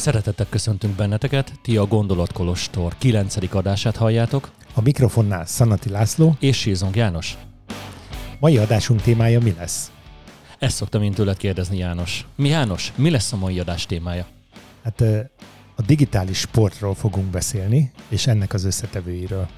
[0.00, 3.54] Szeretettel köszöntünk benneteket, ti a Gondolatkolostor 9.
[3.54, 4.50] adását halljátok.
[4.74, 7.36] A mikrofonnál Szanati László és Sízong János.
[8.38, 9.92] Mai adásunk témája mi lesz?
[10.58, 12.26] Ezt szoktam én tőled kérdezni, János.
[12.36, 14.26] Mi János, mi lesz a mai adás témája?
[14.84, 15.00] Hát
[15.76, 19.48] a digitális sportról fogunk beszélni, és ennek az összetevőiről.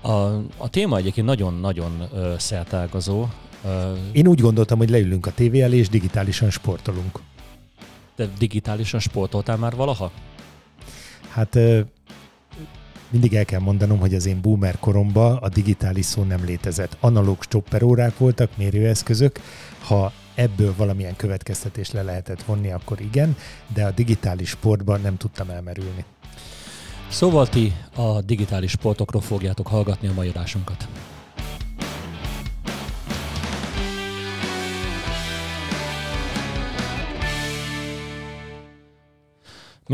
[0.00, 0.10] A,
[0.56, 2.08] a téma egyébként nagyon-nagyon
[2.38, 3.26] szertágazó.
[4.12, 7.20] Én úgy gondoltam, hogy leülünk a tévé elé, és digitálisan sportolunk.
[8.16, 10.12] De digitálisan sportoltál már valaha?
[11.28, 11.58] Hát
[13.10, 16.96] mindig el kell mondanom, hogy az én boomer koromban a digitális szó nem létezett.
[17.00, 19.40] Analóg stopperórák voltak, mérőeszközök.
[19.80, 23.36] Ha ebből valamilyen következtetés le lehetett vonni, akkor igen,
[23.74, 26.04] de a digitális sportban nem tudtam elmerülni.
[27.08, 30.88] Szóval ti a digitális sportokról fogjátok hallgatni a mai adásunkat.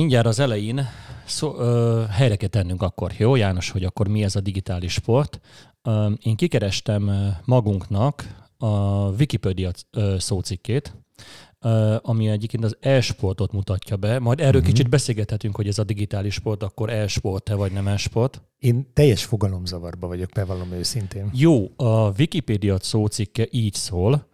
[0.00, 0.88] Mindjárt az elején
[1.26, 5.40] szó, ö, helyre kell tennünk akkor, jó János, hogy akkor mi ez a digitális sport.
[5.82, 7.10] Ö, én kikerestem
[7.44, 9.70] magunknak a Wikipedia
[10.18, 10.96] szócikkét,
[12.00, 14.18] ami egyébként az e-sportot mutatja be.
[14.18, 14.66] Majd erről uh-huh.
[14.66, 18.42] kicsit beszélgethetünk, hogy ez a digitális sport akkor e-sport-e vagy nem e-sport.
[18.58, 21.30] Én teljes fogalomzavarba vagyok, bevallom őszintén.
[21.32, 24.28] Jó, a Wikipedia szócikke így szól,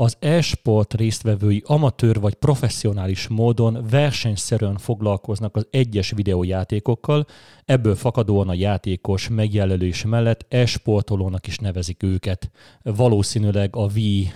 [0.00, 7.26] az e-sport résztvevői amatőr vagy professzionális módon versenyszerűen foglalkoznak az egyes videójátékokkal,
[7.64, 12.50] ebből fakadóan a játékos megjelölés mellett e-sportolónak is nevezik őket.
[12.82, 14.30] Valószínűleg a Wii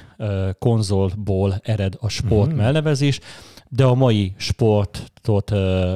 [0.58, 2.56] konzolból ered a sport mm-hmm.
[2.56, 3.20] melnevezés,
[3.68, 5.52] de a mai sportot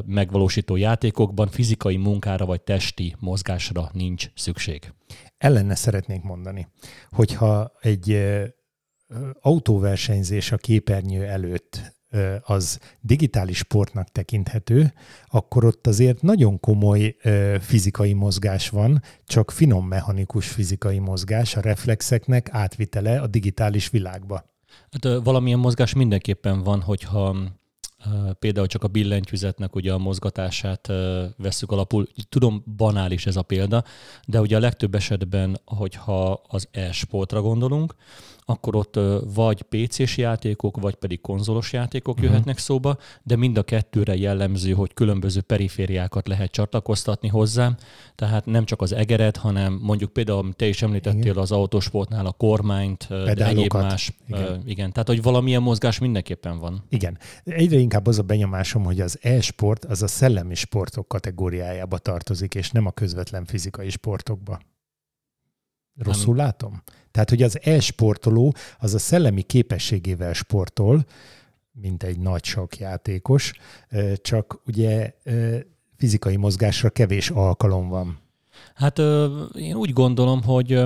[0.06, 4.92] megvalósító játékokban fizikai munkára vagy testi mozgásra nincs szükség.
[5.39, 6.69] Ellenne szeretnék mondani,
[7.11, 8.19] hogyha egy
[9.41, 11.95] autóversenyzés a képernyő előtt
[12.43, 14.93] az digitális sportnak tekinthető,
[15.27, 17.17] akkor ott azért nagyon komoly
[17.61, 24.55] fizikai mozgás van, csak finom mechanikus fizikai mozgás, a reflexeknek átvitele a digitális világba.
[24.91, 27.37] Hát valamilyen mozgás mindenképpen van, hogyha
[28.38, 30.93] például csak a billentyűzetnek ugye a mozgatását
[31.37, 32.09] veszük alapul.
[32.28, 33.84] Tudom, banális ez a példa,
[34.27, 37.94] de ugye a legtöbb esetben, hogyha az e-sportra gondolunk,
[38.49, 38.99] akkor ott
[39.34, 42.31] vagy PC-s játékok, vagy pedig konzolos játékok uh-huh.
[42.31, 47.77] jöhetnek szóba, de mind a kettőre jellemző, hogy különböző perifériákat lehet csatlakoztatni hozzá,
[48.15, 51.37] tehát nem csak az egeret, hanem mondjuk például, te is említettél igen.
[51.37, 54.12] az autósportnál a kormányt, egyéb más.
[54.29, 54.62] Igen.
[54.67, 56.85] igen, tehát hogy valamilyen mozgás mindenképpen van.
[56.89, 57.19] Igen.
[57.45, 62.71] Egyre inkább az a benyomásom, hogy az e-sport az a szellemi sportok kategóriájába tartozik, és
[62.71, 64.61] nem a közvetlen fizikai sportokba.
[65.99, 66.83] Rosszul látom?
[67.11, 71.05] Tehát, hogy az e-sportoló az a szellemi képességével sportol,
[71.73, 73.53] mint egy nagy sok játékos,
[74.23, 75.12] csak ugye
[75.97, 78.19] fizikai mozgásra kevés alkalom van.
[78.75, 78.99] Hát
[79.55, 80.85] én úgy gondolom, hogy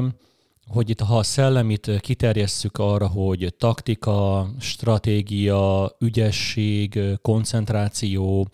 [0.67, 8.49] hogy itt ha a szellemit kiterjesszük arra, hogy taktika, stratégia, ügyesség, koncentráció,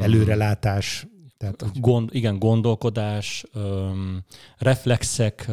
[0.00, 3.44] előrelátás, tehát, gond, igen, gondolkodás,
[4.58, 5.50] reflexek,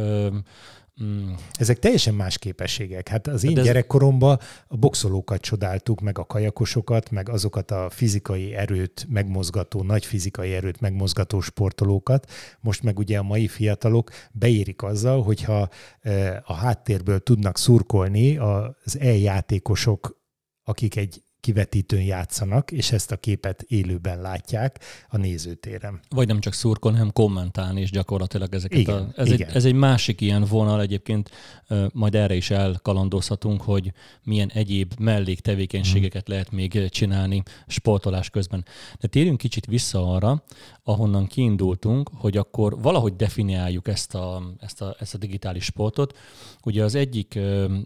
[1.03, 1.31] Mm.
[1.53, 3.07] Ezek teljesen más képességek.
[3.07, 3.65] Hát az én ez...
[3.65, 10.53] gyerekkoromban a boxolókat csodáltuk, meg a kajakosokat, meg azokat a fizikai erőt megmozgató, nagy fizikai
[10.53, 12.31] erőt megmozgató sportolókat.
[12.59, 15.69] Most meg ugye a mai fiatalok beérik azzal, hogyha
[16.43, 20.19] a háttérből tudnak szurkolni az e-játékosok,
[20.63, 24.79] akik egy kivetítőn játszanak, és ezt a képet élőben látják
[25.09, 25.99] a nézőtéren.
[26.09, 28.79] Vagy nem csak szurkon, hanem kommentálni is gyakorlatilag ezeket.
[28.79, 29.49] Igen, a, ez, igen.
[29.49, 31.29] Egy, ez egy másik ilyen vonal egyébként,
[31.93, 33.91] majd erre is elkalandozhatunk, hogy
[34.23, 36.33] milyen egyéb melléktevékenységeket hmm.
[36.33, 38.65] lehet még csinálni sportolás közben.
[38.99, 40.43] De térjünk kicsit vissza arra,
[40.83, 46.17] ahonnan kiindultunk, hogy akkor valahogy definiáljuk ezt a, ezt a, ezt a digitális sportot.
[46.63, 47.39] Ugye az egyik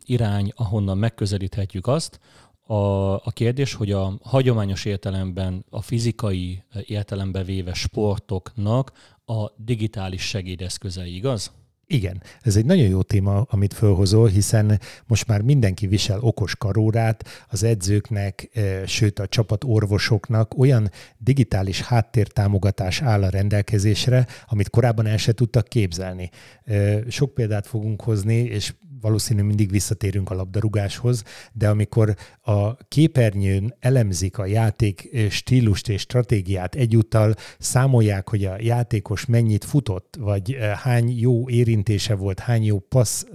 [0.06, 2.20] irány, ahonnan megközelíthetjük azt,
[2.68, 8.92] a, a kérdés, hogy a hagyományos értelemben, a fizikai értelembe véve sportoknak
[9.26, 11.52] a digitális segédeszközei, igaz?
[11.88, 17.46] Igen, ez egy nagyon jó téma, amit fölhozol, hiszen most már mindenki visel okos karórát,
[17.50, 25.06] az edzőknek, e, sőt a csapat orvosoknak olyan digitális háttértámogatás áll a rendelkezésre, amit korábban
[25.06, 26.30] el se tudtak képzelni.
[26.64, 28.74] E, sok példát fogunk hozni, és
[29.06, 31.24] valószínű mindig visszatérünk a labdarúgáshoz,
[31.54, 39.26] de amikor a képernyőn elemzik a játék stílust és stratégiát, egyúttal számolják, hogy a játékos
[39.26, 43.26] mennyit futott, vagy hány jó érintése volt, hány jó passz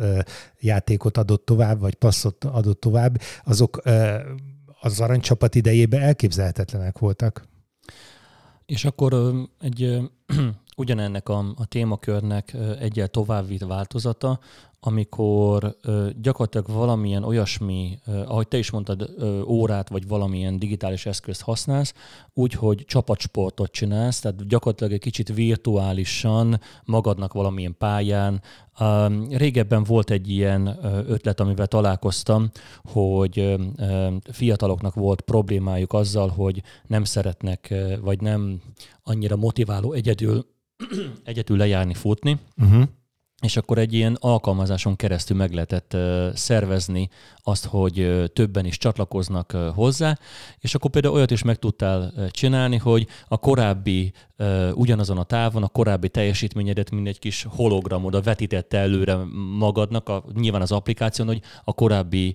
[0.61, 3.82] játékot adott tovább, vagy passzot adott tovább, azok
[4.81, 7.49] az aranycsapat idejében elképzelhetetlenek voltak.
[8.66, 10.11] És akkor egy
[10.76, 14.38] ugyanennek a, a témakörnek egyel további változata,
[14.81, 21.06] amikor ö, gyakorlatilag valamilyen olyasmi, ö, ahogy te is mondtad, ö, órát vagy valamilyen digitális
[21.06, 21.94] eszközt használsz,
[22.35, 28.43] úgyhogy csapatsportot csinálsz, tehát gyakorlatilag egy kicsit virtuálisan magadnak valamilyen pályán.
[28.79, 30.79] Ö, régebben volt egy ilyen
[31.09, 32.50] ötlet, amivel találkoztam,
[32.83, 38.61] hogy ö, fiataloknak volt problémájuk azzal, hogy nem szeretnek, vagy nem
[39.03, 40.47] annyira motiváló egyedül,
[41.25, 42.38] egyedül lejárni, futni.
[42.56, 42.85] Uh-huh
[43.40, 45.96] és akkor egy ilyen alkalmazáson keresztül meg lehetett
[46.34, 47.08] szervezni
[47.42, 50.19] azt, hogy többen is csatlakoznak hozzá,
[50.58, 54.12] és akkor például olyat is meg tudtál csinálni, hogy a korábbi
[54.75, 59.19] ugyanazon a távon a korábbi teljesítményedet mint egy kis hologramod, vetítette előre
[59.58, 62.34] magadnak, a, nyilván az applikáción, hogy a korábbi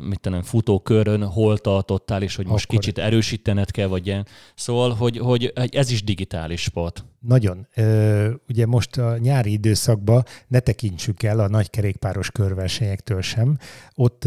[0.00, 2.78] mit tudom, futókörön hol tartottál, és hogy most akkor...
[2.78, 4.26] kicsit erősítened kell, vagy ilyen.
[4.54, 7.04] Szóval, hogy, hogy ez is digitális sport.
[7.20, 7.66] Nagyon.
[8.48, 13.58] Ugye most a nyári időszakban ne tekintsük el a nagy kerékpáros körversenyektől sem.
[13.94, 14.24] Ott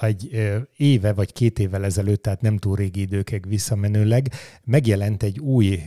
[0.00, 4.32] egy éve vagy két évvel ezelőtt, tehát nem túl régi időkig visszamenőleg
[4.64, 5.82] megjelent egy új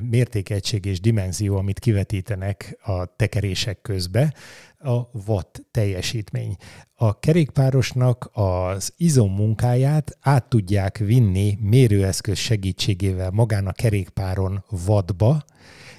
[0.00, 4.34] mértékegység és dimenzió, amit kivetítenek a tekerések közbe,
[4.78, 6.56] a watt teljesítmény.
[6.94, 15.44] A kerékpárosnak az izom munkáját át tudják vinni mérőeszköz segítségével magán a kerékpáron wattba,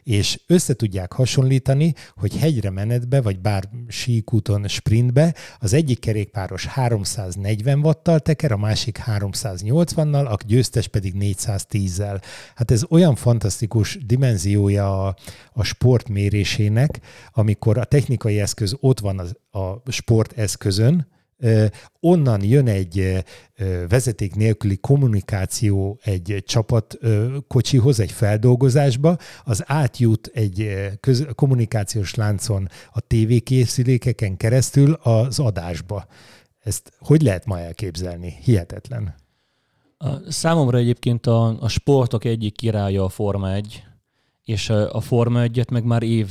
[0.06, 7.80] és össze tudják hasonlítani, hogy hegyre menetbe, vagy bár síkúton sprintbe az egyik kerékpáros 340
[7.80, 12.22] watttal teker, a másik 380-nal, a győztes pedig 410-zel.
[12.56, 15.16] Hát ez olyan fantasztikus dimenziója a,
[15.54, 17.00] a sport mérésének,
[17.32, 19.20] amikor a technikai eszköz ott van
[19.52, 21.08] a, a sporteszközön,
[22.00, 23.24] onnan jön egy
[23.88, 34.38] vezeték nélküli kommunikáció egy csapatkocsihoz, egy feldolgozásba, az átjut egy köz- kommunikációs láncon a tévékészülékeken
[34.38, 36.08] keresztül az adásba.
[36.64, 38.38] Ezt hogy lehet ma elképzelni?
[38.44, 39.16] Hihetetlen.
[40.28, 43.84] Számomra egyébként a, a sportok egyik királya a Forma 1,
[44.46, 46.30] és a Forma 1 meg már év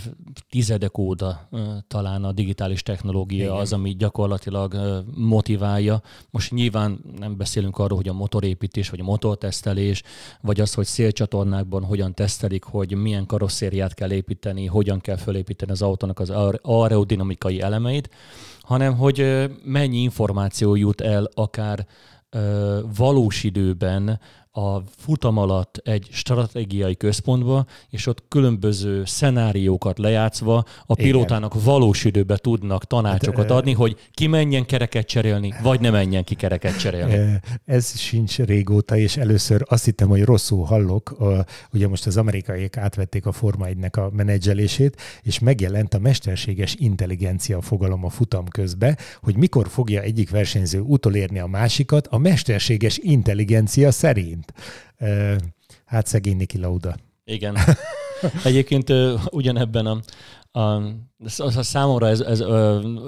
[0.50, 1.49] tizedek óta
[1.88, 3.56] talán a digitális technológia Igen.
[3.56, 4.76] az, ami gyakorlatilag
[5.14, 6.02] motiválja.
[6.31, 10.02] Most nyilván nem beszélünk arról, hogy a motorépítés, vagy a motortesztelés,
[10.40, 15.82] vagy az, hogy szélcsatornákban hogyan tesztelik, hogy milyen karosszériát kell építeni, hogyan kell fölépíteni az
[15.82, 16.31] autónak az
[16.62, 18.10] aerodinamikai elemeit,
[18.60, 21.87] hanem hogy mennyi információ jut el akár
[22.96, 24.20] valós időben
[24.56, 31.65] a futam alatt egy stratégiai központba, és ott különböző szenáriókat lejátszva a pilótának Igen.
[31.65, 36.35] valós időben tudnak tanácsokat hát, adni, hogy ki menjen kereket cserélni, vagy ne menjen ki
[36.35, 37.41] kereket cserélni.
[37.65, 41.17] Ez sincs régóta, és először azt hittem, hogy rosszul hallok.
[41.73, 47.61] Ugye most az amerikaiak átvették a Forma 1 a menedzselését, és megjelent a mesterséges intelligencia
[47.61, 53.91] fogalom a futam közbe, hogy mikor fogja egyik versenyző utolérni a másikat a mesterséges intelligencia
[53.91, 54.44] szerint
[54.99, 55.55] szerint.
[55.85, 56.96] Hát szegény Niki Lauda.
[57.25, 57.56] Igen.
[58.44, 58.93] Egyébként
[59.31, 60.00] ugyanebben a,
[60.61, 60.82] a,
[61.38, 62.41] a számomra ez, ez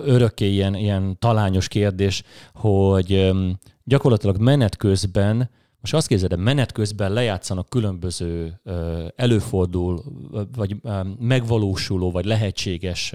[0.04, 2.22] örökké ilyen, ilyen talányos kérdés,
[2.54, 3.32] hogy
[3.84, 5.50] gyakorlatilag menet közben
[5.86, 8.60] most azt képzeld, menet közben lejátszanak különböző
[9.16, 10.02] előfordul,
[10.56, 10.76] vagy
[11.18, 13.14] megvalósuló, vagy lehetséges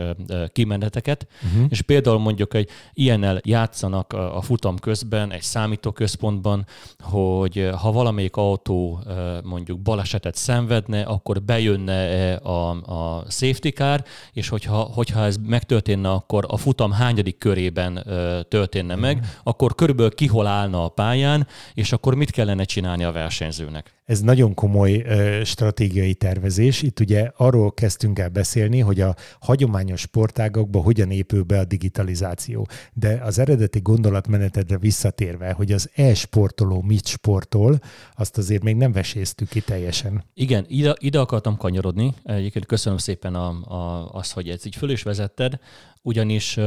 [0.52, 1.66] kimeneteket, uh-huh.
[1.70, 6.66] és például mondjuk egy ilyennel játszanak a futam közben, egy számítóközpontban,
[7.00, 9.00] hogy ha valamelyik autó
[9.44, 16.46] mondjuk balesetet szenvedne, akkor bejönne a, a safety car, és hogyha, hogyha ez megtörténne, akkor
[16.48, 18.04] a futam hányadik körében
[18.50, 19.32] történne meg, uh-huh.
[19.44, 23.94] akkor körülbelül kihol állna a pályán, és akkor mit kellene kellene csinálni a versenyzőnek.
[24.06, 26.82] Ez nagyon komoly ö, stratégiai tervezés.
[26.82, 32.68] Itt ugye arról kezdtünk el beszélni, hogy a hagyományos sportágakban hogyan épül be a digitalizáció.
[32.94, 37.80] De az eredeti gondolatmenetedre visszatérve, hogy az e-sportoló mit sportol,
[38.16, 40.24] azt azért még nem veséztük ki teljesen.
[40.34, 42.14] Igen, ide, ide akartam kanyarodni.
[42.24, 45.60] Egyébként köszönöm szépen a, a, azt, hogy ezt így föl is vezetted,
[46.02, 46.60] ugyanis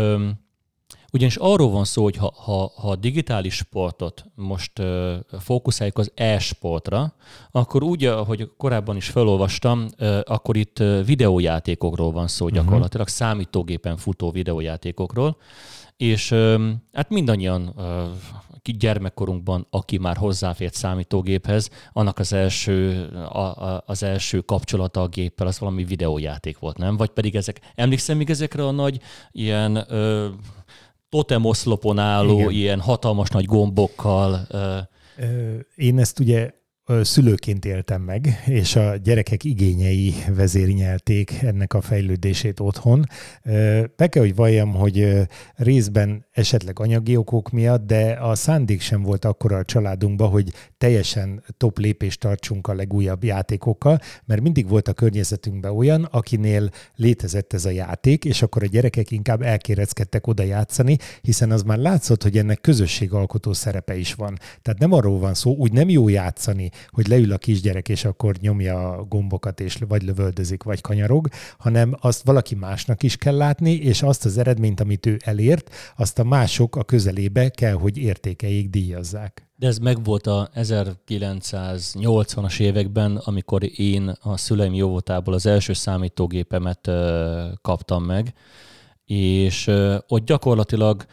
[1.15, 6.13] ugyanis arról van szó, hogy ha, ha, ha a digitális sportot most uh, fókuszáljuk az
[6.15, 7.15] e-sportra,
[7.51, 12.63] akkor úgy, ahogy korábban is felolvastam, uh, akkor itt videójátékokról van szó uh-huh.
[12.63, 15.37] gyakorlatilag, számítógépen futó videójátékokról,
[15.97, 23.83] és uh, hát mindannyian uh, gyermekkorunkban, aki már hozzáfért számítógéphez, annak az első, a, a,
[23.87, 26.97] az első kapcsolata a géppel, az valami videójáték volt, nem?
[26.97, 29.01] Vagy pedig ezek, emlékszem még ezekre a nagy
[29.33, 30.25] ilyen uh,
[31.15, 32.51] totemoszlopon álló, Igen.
[32.51, 34.47] ilyen hatalmas nagy gombokkal
[35.75, 36.51] Én ezt ugye
[37.03, 43.05] szülőként éltem meg, és a gyerekek igényei vezérnyelték ennek a fejlődését otthon.
[43.97, 49.25] Be kell, hogy valljam, hogy részben esetleg anyagi okok miatt, de a szándék sem volt
[49.25, 54.93] akkora a családunkban, hogy teljesen top lépést tartsunk a legújabb játékokkal, mert mindig volt a
[54.93, 60.97] környezetünkben olyan, akinél létezett ez a játék, és akkor a gyerekek inkább elkéreckedtek oda játszani,
[61.21, 64.39] hiszen az már látszott, hogy ennek közösségalkotó szerepe is van.
[64.63, 68.37] Tehát nem arról van szó, úgy nem jó játszani, hogy leül a kisgyerek, és akkor
[68.41, 71.29] nyomja a gombokat, és vagy lövöldözik, vagy kanyarog,
[71.59, 76.19] hanem azt valaki másnak is kell látni, és azt az eredményt, amit ő elért, azt
[76.19, 79.49] a mások a közelébe kell, hogy értékeik, díjazzák.
[79.57, 86.91] De ez megvolt a 1980-as években, amikor én a szüleim jóvoltából az első számítógépemet
[87.63, 88.35] kaptam meg,
[89.05, 89.71] és
[90.09, 91.05] ott gyakorlatilag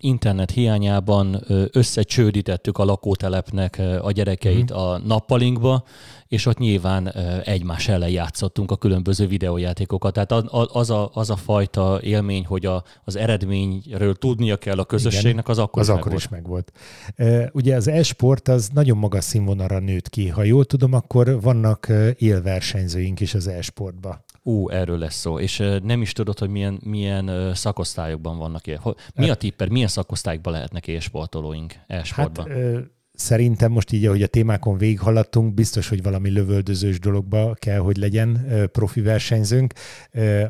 [0.00, 4.86] internet hiányában összecsődítettük a lakótelepnek a gyerekeit uh-huh.
[4.86, 5.84] a nappalinkba,
[6.28, 7.08] és ott nyilván
[7.44, 10.12] egymás ellen játszottunk a különböző videójátékokat.
[10.12, 10.32] Tehát
[10.72, 15.58] az a, az a fajta élmény, hogy a, az eredményről tudnia kell a közösségnek, az
[15.58, 16.72] akkor, az is, akkor megvolt.
[17.08, 17.52] is megvolt.
[17.54, 20.28] Ugye az e-sport az nagyon magas színvonalra nőtt ki.
[20.28, 24.24] Ha jól tudom, akkor vannak élversenyzőink is az e-sportba.
[24.42, 25.38] Ú, erről lesz szó.
[25.38, 28.66] És nem is tudod, hogy milyen, milyen szakosztályokban vannak.
[28.66, 32.48] Mi a hát- tipper, milyen szakosztályokban lehetnek e-sportolóink e-sportban?
[32.48, 32.78] Hát, ö,
[33.12, 38.46] szerintem most így, ahogy a témákon végighaladtunk, biztos, hogy valami lövöldözős dologba kell, hogy legyen
[38.72, 39.72] profi versenyzőnk.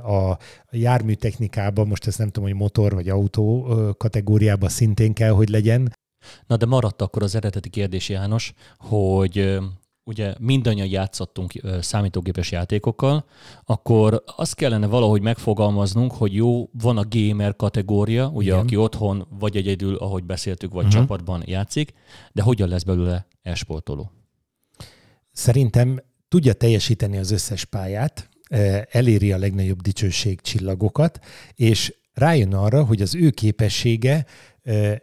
[0.04, 0.37] A
[0.70, 5.92] járműtechnikában, most ezt nem tudom, hogy motor vagy autó kategóriában szintén kell, hogy legyen.
[6.47, 9.59] Na de maradt akkor az eredeti kérdés, János, hogy
[10.10, 13.24] ugye mindannyian játszottunk számítógépes játékokkal,
[13.64, 18.58] akkor azt kellene valahogy megfogalmaznunk, hogy jó, van a gamer kategória, ugye, Igen.
[18.58, 21.00] aki otthon vagy egyedül, ahogy beszéltük, vagy uh-huh.
[21.00, 21.92] csapatban játszik,
[22.32, 24.10] de hogyan lesz belőle esportoló?
[25.32, 28.28] Szerintem tudja teljesíteni az összes pályát,
[28.90, 31.20] eléri a legnagyobb dicsőség csillagokat,
[31.54, 34.26] és rájön arra, hogy az ő képessége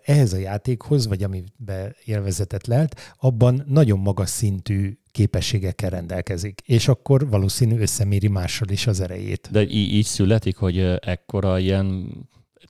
[0.04, 7.30] ehhez a játékhoz, vagy amiben élvezetet lelt, abban nagyon magas szintű képességekkel rendelkezik, és akkor
[7.30, 9.48] valószínű összeméri mással is az erejét.
[9.52, 12.08] De í- így születik, hogy ekkora ilyen,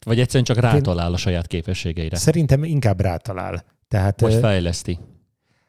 [0.05, 2.17] vagy egyszerűen csak rátalál a saját képességeire?
[2.17, 3.65] Szerintem inkább rátalál.
[3.87, 4.99] Tehát, vagy fejleszti?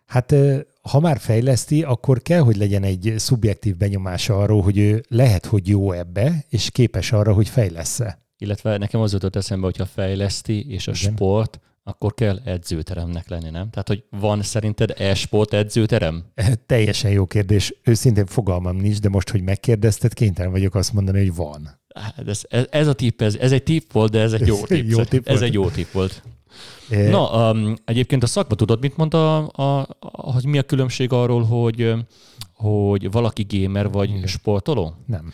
[0.07, 0.35] Hát
[0.83, 5.69] ha már fejleszti, akkor kell, hogy legyen egy szubjektív benyomása arról, hogy ő lehet, hogy
[5.69, 10.89] jó ebbe, és képes arra, hogy fejlesz-e illetve nekem az jutott eszembe, hogyha fejleszti, és
[10.89, 11.13] a Igen.
[11.13, 13.71] sport, akkor kell edzőteremnek lenni, nem?
[13.71, 16.25] Tehát, hogy van szerinted e-sport edzőterem?
[16.67, 17.75] Teljesen jó kérdés.
[17.85, 21.81] Őszintén fogalmam nincs, de most, hogy megkérdezted, kénytelen vagyok azt mondani, hogy van.
[21.95, 24.57] Hát ez, ez, ez a tipp, ez, ez egy tipp volt, de ez egy jó
[24.65, 24.89] tipp.
[24.89, 26.23] jó tipp ez egy jó tipp volt.
[26.91, 27.09] E...
[27.09, 31.43] Na, um, egyébként a szakma tudod, mit mondta, a, a, hogy mi a különbség arról,
[31.43, 31.95] hogy,
[32.53, 34.27] hogy valaki gamer vagy Igen.
[34.27, 34.95] sportoló?
[35.07, 35.33] Nem.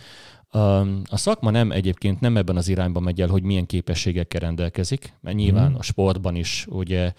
[1.05, 5.37] A szakma nem egyébként nem ebben az irányban megy el, hogy milyen képességekkel rendelkezik, mert
[5.37, 5.75] nyilván mm.
[5.75, 7.13] a sportban is ugye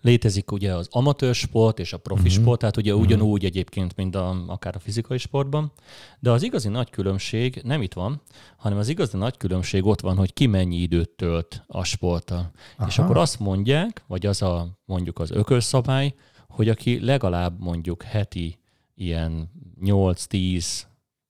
[0.00, 2.42] létezik ugye az amatőr sport és a profi mm-hmm.
[2.42, 3.02] sport, tehát ugye mm-hmm.
[3.02, 5.72] ugyanúgy egyébként, mint a, akár a fizikai sportban.
[6.18, 8.22] De az igazi nagy különbség nem itt van,
[8.56, 12.50] hanem az igazi nagy különbség ott van, hogy ki mennyi időt tölt a sporttal.
[12.76, 12.88] Aha.
[12.88, 16.14] És akkor azt mondják, vagy az a mondjuk az ökölszabály,
[16.48, 18.58] hogy aki legalább mondjuk heti
[18.94, 19.50] ilyen
[19.84, 20.82] 8-10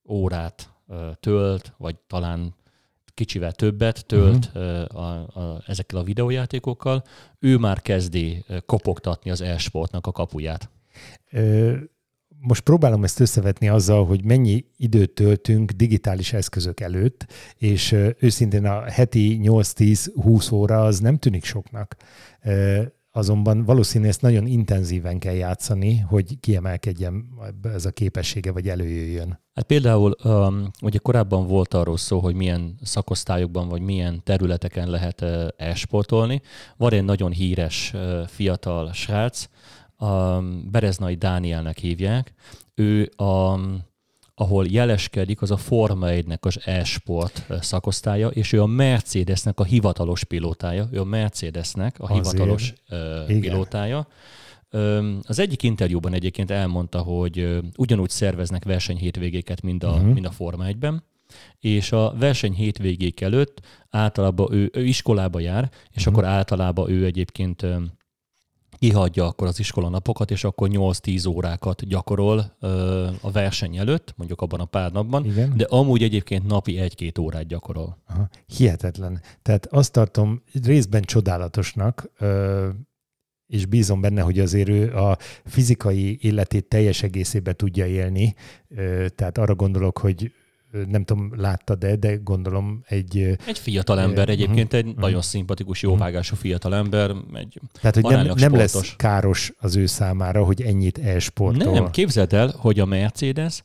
[0.08, 0.71] órát
[1.20, 2.54] tölt, vagy talán
[3.14, 4.96] kicsivel többet tölt uh-huh.
[4.96, 7.04] a, a, ezekkel a videójátékokkal,
[7.38, 10.70] ő már kezdi kopogtatni az e-sportnak a kapuját.
[11.30, 11.76] Ö,
[12.38, 18.82] most próbálom ezt összevetni azzal, hogy mennyi időt töltünk digitális eszközök előtt, és őszintén a
[18.82, 21.96] heti 8-10-20 óra az nem tűnik soknak
[23.12, 27.28] azonban valószínű ezt nagyon intenzíven kell játszani, hogy kiemelkedjen
[27.62, 29.40] ez a képessége, vagy előjöjjön.
[29.54, 35.20] Hát például um, ugye korábban volt arról szó, hogy milyen szakosztályokban, vagy milyen területeken lehet
[35.20, 36.40] uh, esportolni.
[36.76, 39.48] Van egy nagyon híres uh, fiatal srác,
[39.98, 42.32] um, Bereznai Dánielnek hívják.
[42.74, 43.90] Ő a um,
[44.42, 50.24] ahol jeleskedik, az a Forma 1-nek az e-sport szakosztálya, és ő a Mercedesnek a hivatalos
[50.24, 52.30] pilótája, ő a Mercedesnek a Azért.
[52.30, 54.06] hivatalos uh, pilótája.
[55.22, 60.12] Az egyik interjúban egyébként elmondta, hogy ugyanúgy szerveznek versenyhétvégéket, mint a, uh-huh.
[60.12, 61.04] mint a Forma 1-ben,
[61.60, 66.12] és a verseny hétvégék előtt általában ő, ő iskolába jár, és uh-huh.
[66.12, 67.66] akkor általában ő egyébként
[68.82, 74.40] kihagyja akkor az iskola napokat, és akkor 8-10 órákat gyakorol ö, a verseny előtt, mondjuk
[74.40, 75.56] abban a pár napban, Igen.
[75.56, 77.98] de amúgy egyébként napi 1-2 órát gyakorol.
[78.08, 78.28] Aha.
[78.56, 79.20] Hihetetlen.
[79.42, 82.68] Tehát azt tartom részben csodálatosnak, ö,
[83.46, 88.34] és bízom benne, hogy azért ő a fizikai életét teljes egészében tudja élni.
[89.14, 90.32] Tehát arra gondolok, hogy
[90.88, 93.36] nem tudom, láttad-e, de gondolom egy...
[93.46, 98.04] Egy fiatal ember uh, egyébként, egy uh, nagyon szimpatikus, jóvágású fiatal ember, egy Tehát, hogy
[98.04, 101.72] nem, nem lesz káros az ő számára, hogy ennyit elsportol.
[101.72, 103.62] Nem, képzeld el, hogy a Mercedes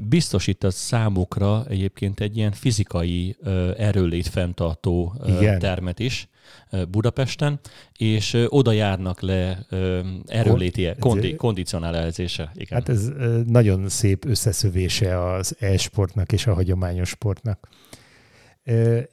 [0.00, 3.36] biztosít az számukra egyébként egy ilyen fizikai
[3.76, 5.58] erőlét fenntartó Igen.
[5.58, 6.28] termet is
[6.90, 7.60] Budapesten,
[7.96, 9.66] és oda járnak le
[10.26, 12.50] erőléti kondi, kondicionálezése.
[12.54, 12.78] Igen.
[12.78, 13.10] Hát ez
[13.46, 17.68] nagyon szép összeszövése az e-sportnak és a hagyományos sportnak.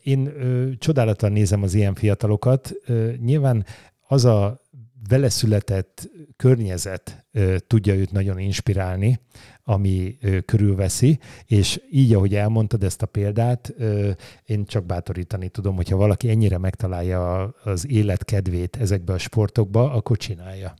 [0.01, 0.33] Én
[0.77, 2.73] csodálatlan nézem az ilyen fiatalokat.
[3.19, 3.65] Nyilván
[4.07, 4.61] az a
[5.09, 7.25] vele született környezet
[7.67, 9.19] tudja őt nagyon inspirálni,
[9.69, 13.73] ami körülveszi, és így, ahogy elmondtad ezt a példát,
[14.45, 20.17] én csak bátorítani tudom, hogyha valaki ennyire megtalálja az élet kedvét ezekbe a sportokba, akkor
[20.17, 20.73] csinálja.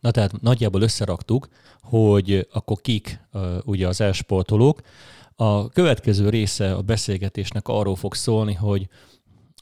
[0.00, 1.48] Na tehát nagyjából összeraktuk,
[1.80, 3.20] hogy akkor kik
[3.64, 4.80] ugye az elsportolók.
[5.34, 8.88] A következő része a beszélgetésnek arról fog szólni, hogy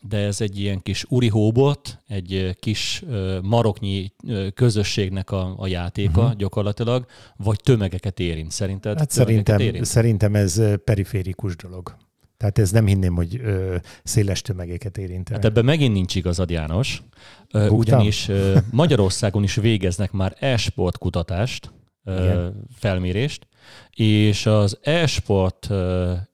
[0.08, 3.04] de ez egy ilyen kis urihóbot, egy kis
[3.42, 4.12] maroknyi
[4.54, 6.36] közösségnek a, a játéka uh-huh.
[6.36, 7.06] gyakorlatilag,
[7.36, 8.98] vagy tömegeket érint szerinted?
[8.98, 9.84] Hát szerintem, érint?
[9.84, 11.96] szerintem ez periférikus dolog.
[12.36, 15.28] Tehát ez nem hinném, hogy ö, széles tömegeket érint.
[15.28, 17.02] Hát ebben megint nincs igazad, János.
[17.50, 21.72] Ö, ugyanis ö, Magyarországon is végeznek már e-sport kutatást,
[22.04, 23.46] ö, felmérést,
[23.90, 25.68] és az e-sport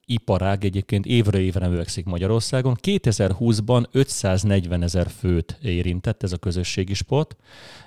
[0.05, 2.77] iparág egyébként évre évre növekszik Magyarországon.
[2.83, 7.37] 2020-ban 540 ezer főt érintett ez a közösségi sport,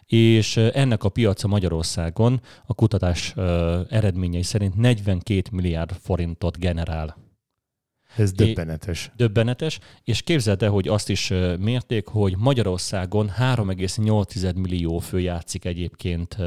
[0.06, 3.34] és ennek a piaca Magyarországon a kutatás
[3.90, 7.23] eredményei szerint 42 milliárd forintot generál.
[8.16, 9.12] Ez döbbenetes.
[9.16, 16.38] Döbbenetes, és képzeld el, hogy azt is mérték, hogy Magyarországon 3,8 millió fő játszik egyébként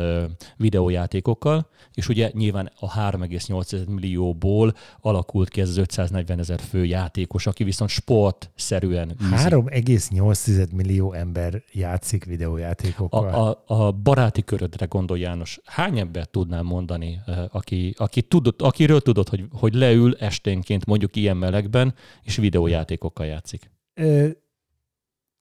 [0.56, 7.46] videójátékokkal, és ugye nyilván a 3,8 millióból alakult ki ez az 540 ezer fő játékos,
[7.46, 13.28] aki viszont sportszerűen 3,8 millió ember játszik videójátékokkal.
[13.28, 15.60] A, a, a baráti körödre gondol János.
[15.64, 21.36] Hány ember tudnál mondani, aki, aki tudott, akiről tudod, hogy, hogy leül esténként mondjuk ilyen
[21.36, 23.70] mellett melegben, és videójátékokkal játszik.
[23.94, 24.28] Ö,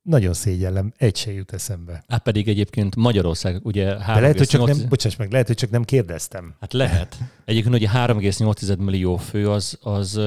[0.02, 2.04] nagyon szégyellem, egy se jut eszembe.
[2.08, 4.78] Hát pedig egyébként Magyarország, ugye 3, De lehet, hogy csak 8...
[4.78, 6.56] nem, bocsáss meg, lehet, hogy csak nem kérdeztem.
[6.60, 7.18] Hát lehet.
[7.46, 10.20] Egyébként ugye 3,8 millió fő az, az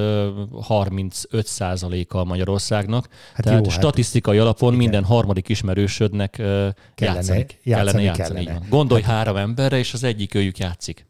[0.62, 3.08] 35 százaléka Magyarországnak.
[3.34, 4.82] Hát Tehát jó, hát statisztikai hát, alapon igen.
[4.82, 7.46] minden harmadik ismerősödnek kellene játszani.
[7.62, 8.44] Játszani, játszani.
[8.44, 8.66] Kellene.
[8.68, 11.06] Gondolj hát, három emberre, és az egyik őjük játszik.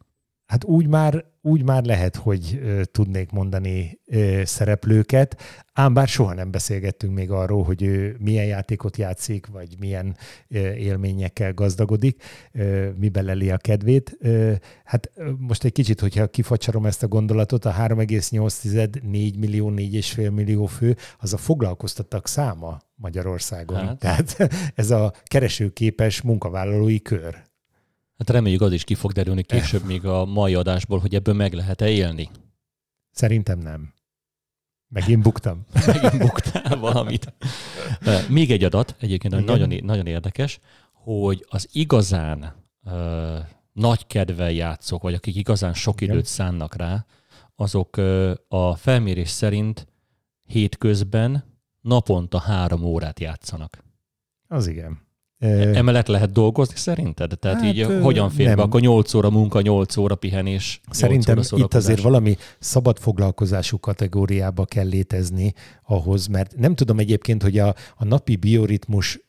[0.48, 5.40] Hát úgy már, úgy már lehet, hogy ö, tudnék mondani ö, szereplőket,
[5.72, 10.16] ám bár soha nem beszélgettünk még arról, hogy ő milyen játékot játszik, vagy milyen
[10.48, 14.16] ö, élményekkel gazdagodik, ö, miben leli a kedvét.
[14.20, 14.52] Ö,
[14.84, 20.66] hát most egy kicsit, hogyha kifacsarom ezt a gondolatot, a 3,8 4 millió, 4,5 millió
[20.66, 23.86] fő, az a foglalkoztattak száma Magyarországon.
[23.86, 23.98] Hát.
[23.98, 24.36] Tehát
[24.74, 27.46] ez a keresőképes munkavállalói kör.
[28.18, 31.52] Hát reméljük az is ki fog derülni később még a mai adásból, hogy ebből meg
[31.52, 32.30] lehet-e élni.
[33.10, 33.92] Szerintem nem.
[34.88, 35.66] Megint buktam.
[35.86, 37.34] Megint buktál valamit.
[38.28, 40.60] Még egy adat, egyébként nagyon, nagyon érdekes,
[40.92, 42.54] hogy az igazán
[42.84, 43.38] uh,
[43.72, 46.14] nagy kedvel játszók, vagy akik igazán sok Igen.
[46.14, 47.06] időt szánnak rá,
[47.56, 49.86] azok uh, a felmérés szerint
[50.44, 51.44] hétközben
[51.80, 53.84] naponta három órát játszanak.
[54.48, 55.07] Az igen.
[55.38, 57.38] Emellett lehet dolgozni szerinted?
[57.38, 58.62] Tehát hát, így hogyan fér be?
[58.62, 60.80] Akkor 8 óra munka, 8 óra pihenés.
[60.90, 67.42] Szerintem óra itt azért valami szabad foglalkozású kategóriába kell létezni ahhoz, mert nem tudom egyébként,
[67.42, 69.20] hogy a, a napi bioritmus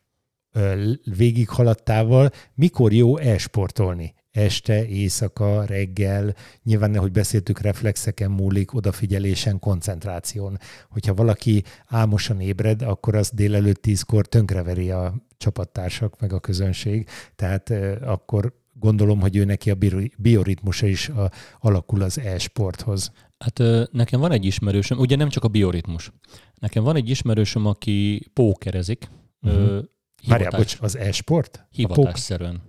[1.17, 10.57] végighaladtával mikor jó elsportolni este, éjszaka, reggel, nyilván, hogy beszéltük, reflexeken múlik, odafigyelésen, koncentráción.
[10.89, 17.69] Hogyha valaki álmosan ébred, akkor az délelőtt tízkor tönkreveri a csapattársak, meg a közönség, tehát
[18.01, 19.77] akkor gondolom, hogy ő neki a
[20.17, 23.11] bioritmusa is a, alakul az e-sporthoz.
[23.37, 23.61] Hát
[23.91, 26.11] nekem van egy ismerősöm, ugye nem csak a bioritmus.
[26.55, 29.09] Nekem van egy ismerősöm, aki pókerezik.
[29.41, 29.83] Uh-huh.
[30.27, 31.65] Várjál, bocs, az e-sport?
[31.71, 32.61] Hivatásszerűen.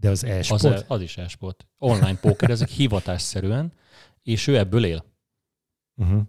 [0.00, 0.64] De az e-sport?
[0.64, 1.66] Az, az is e-sport.
[1.78, 3.72] Online pókerezik hivatásszerűen,
[4.22, 5.04] és ő ebből él.
[5.96, 6.22] Uh-huh.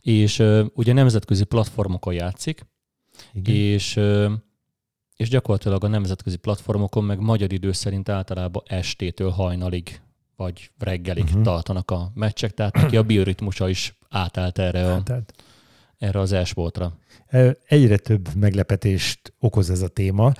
[0.00, 2.66] És uh, ugye nemzetközi platformokon játszik,
[3.32, 3.54] Igen.
[3.54, 4.32] és uh,
[5.20, 10.00] és gyakorlatilag a nemzetközi platformokon meg magyar idő szerint általában estétől hajnalig
[10.36, 11.42] vagy reggelig uh-huh.
[11.42, 15.02] tartanak a meccsek, tehát neki a bioritmusa is átállt erre, a,
[15.98, 16.98] erre az esportra.
[17.64, 20.32] Egyre több meglepetést okoz ez a téma.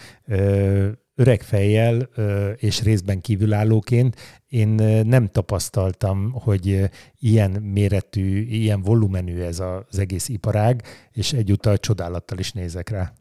[1.20, 2.09] Öreg fejjel
[2.56, 4.16] és részben kívülállóként
[4.48, 4.68] én
[5.06, 12.52] nem tapasztaltam, hogy ilyen méretű, ilyen volumenű ez az egész iparág, és egyúttal csodálattal is
[12.52, 13.12] nézek rá.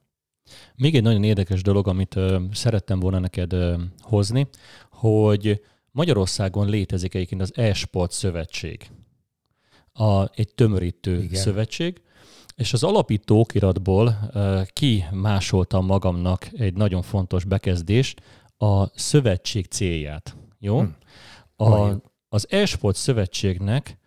[0.76, 4.48] Még egy nagyon érdekes dolog, amit ö, szerettem volna neked ö, hozni,
[4.90, 8.90] hogy Magyarországon létezik egyébként az e-sport szövetség.
[9.94, 11.42] A, egy tömörítő Igen.
[11.42, 12.02] szövetség,
[12.60, 14.32] és az alapító okiratból
[14.74, 18.22] kimásoltam magamnak egy nagyon fontos bekezdést,
[18.58, 20.36] a szövetség célját.
[20.60, 20.80] Jó?
[20.80, 20.88] Hm.
[21.64, 23.99] A, az e-sport szövetségnek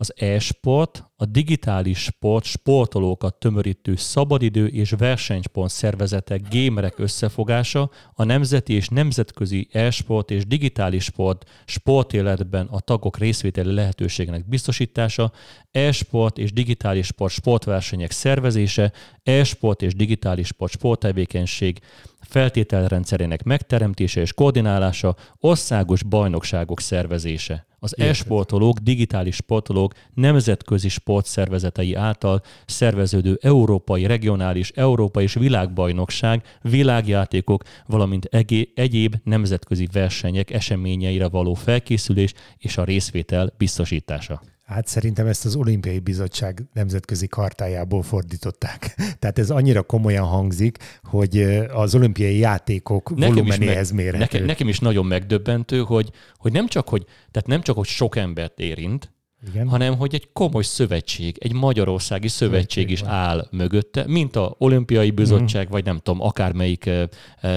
[0.00, 8.72] az e-sport, a digitális sport, sportolókat tömörítő szabadidő és versenyspont szervezetek, gémerek összefogása, a nemzeti
[8.72, 15.32] és nemzetközi e-sport és digitális sport sportéletben a tagok részvételi lehetőségének biztosítása,
[15.70, 21.78] e-sport és digitális sport sportversenyek szervezése, e-sport és digitális sport sporttevékenység
[22.20, 27.67] feltételrendszerének megteremtése és koordinálása, országos bajnokságok szervezése.
[27.80, 38.28] Az e-sportolók, digitális sportolók nemzetközi sportszervezetei által szerveződő európai, regionális, európai és világbajnokság, világjátékok, valamint
[38.74, 44.42] egyéb nemzetközi versenyek eseményeire való felkészülés és a részvétel biztosítása.
[44.68, 48.94] Hát szerintem ezt az Olimpiai Bizottság nemzetközi kartájából fordították.
[49.18, 54.18] Tehát ez annyira komolyan hangzik, hogy az olimpiai játékok nekem volumenéhez mérhető.
[54.18, 58.16] Nekem, nekem is nagyon megdöbbentő, hogy, hogy nem csak, hogy, tehát nem csak, hogy sok
[58.16, 59.12] embert érint,
[59.46, 59.68] igen.
[59.68, 63.10] hanem hogy egy komoly szövetség, egy magyarországi szövetség, szövetség is van.
[63.10, 65.70] áll mögötte, mint a olimpiai bizottság, mm.
[65.70, 67.08] vagy nem tudom, akármelyik eh,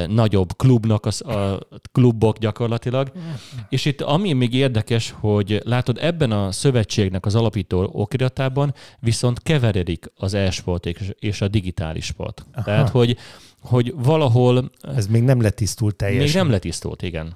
[0.08, 1.60] nagyobb klubnak az, a
[1.92, 3.12] klubok gyakorlatilag.
[3.18, 3.22] Mm.
[3.70, 10.12] És itt ami még érdekes, hogy látod, ebben a szövetségnek az alapító okiratában viszont keveredik
[10.16, 10.86] az e-sport
[11.20, 12.46] és a digitális sport.
[12.54, 12.64] Aha.
[12.64, 13.18] Tehát, hogy,
[13.62, 14.72] hogy valahol...
[14.82, 16.26] Ez még nem letisztult teljesen.
[16.26, 17.36] Még nem letisztult, igen.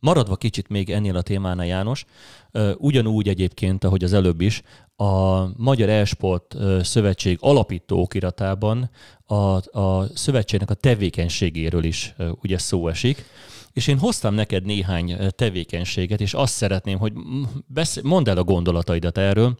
[0.00, 2.04] Maradva kicsit még ennél a témánál, János,
[2.76, 4.62] ugyanúgy egyébként, ahogy az előbb is,
[4.96, 8.90] a Magyar Esport Szövetség alapító okiratában
[9.24, 9.34] a,
[9.80, 13.24] a szövetségnek a tevékenységéről is ugye szó esik,
[13.72, 17.12] és én hoztam neked néhány tevékenységet, és azt szeretném, hogy
[17.66, 19.56] beszél, mondd el a gondolataidat erről.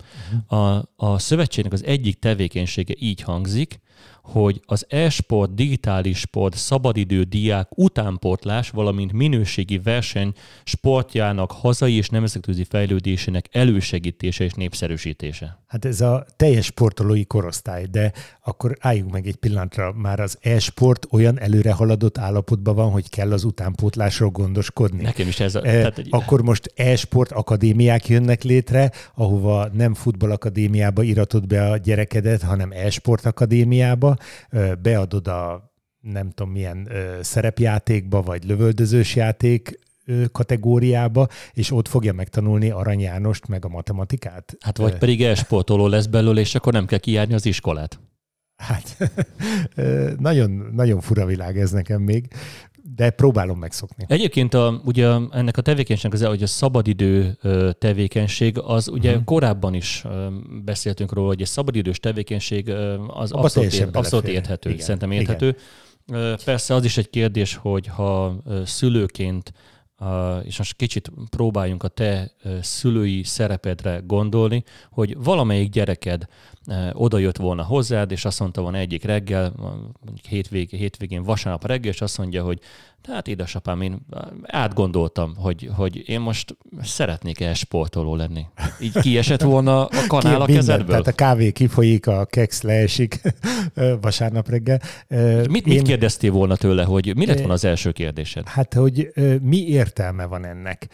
[0.48, 0.60] Uh-huh.
[0.60, 3.80] A, a szövetségnek az egyik tevékenysége így hangzik,
[4.22, 10.32] hogy az e-sport, digitális sport, szabadidő, diák, utánpótlás, valamint minőségi verseny
[10.64, 15.58] sportjának hazai és nemzetközi fejlődésének elősegítése és népszerűsítése.
[15.66, 18.12] Hát ez a teljes sportolói korosztály, de
[18.44, 23.32] akkor álljunk meg egy pillanatra, már az e-sport olyan előre haladott állapotban van, hogy kell
[23.32, 25.02] az utánpótlásról gondoskodni.
[25.02, 25.58] Nekem is ez a...
[25.58, 32.42] E, tehát, akkor most e-sport akadémiák jönnek létre, ahova nem futballakadémiába iratod be a gyerekedet,
[32.42, 33.89] hanem e-sport akadémiába,
[34.82, 36.88] beadod a nem tudom milyen
[37.20, 39.78] szerepjátékba, vagy lövöldözős játék
[40.32, 44.56] kategóriába, és ott fogja megtanulni Arany Jánost, meg a matematikát.
[44.60, 48.00] Hát vagy pedig esportoló lesz belőle, és akkor nem kell kijárni az iskolát.
[48.60, 48.96] Hát
[50.18, 52.28] nagyon, nagyon fura világ ez nekem még,
[52.96, 54.04] de próbálom megszokni.
[54.08, 57.38] Egyébként a, ugye ennek a tevékenységnek az, hogy a szabadidő
[57.78, 59.24] tevékenység, az ugye uh-huh.
[59.24, 60.04] korábban is
[60.64, 62.70] beszéltünk róla, hogy egy szabadidős tevékenység
[63.06, 65.56] az abszolút, ér, abszolút érthető, igen, szerintem érthető.
[66.06, 66.38] Igen.
[66.44, 69.52] Persze az is egy kérdés, hogy ha szülőként
[70.42, 76.26] és most kicsit próbáljunk a te szülői szerepedre gondolni, hogy valamelyik gyereked
[76.92, 79.52] oda jött volna hozzád, és azt mondta volna egyik reggel,
[80.28, 82.60] hétvég, hétvégén vasárnap reggel, és azt mondja, hogy
[83.02, 84.06] tehát édesapám, én
[84.42, 88.46] átgondoltam, hogy, hogy én most szeretnék el sportoló lenni.
[88.80, 90.86] Így kiesett volna a kanál a kezedből?
[90.86, 93.20] Tehát a kávé kifolyik, a keks leesik
[94.00, 94.80] vasárnap reggel.
[95.48, 95.74] Mit, én...
[95.74, 98.48] mit kérdeztél volna tőle, hogy mi lett volna az első kérdésed?
[98.48, 100.88] Hát, hogy mi értelme van ennek?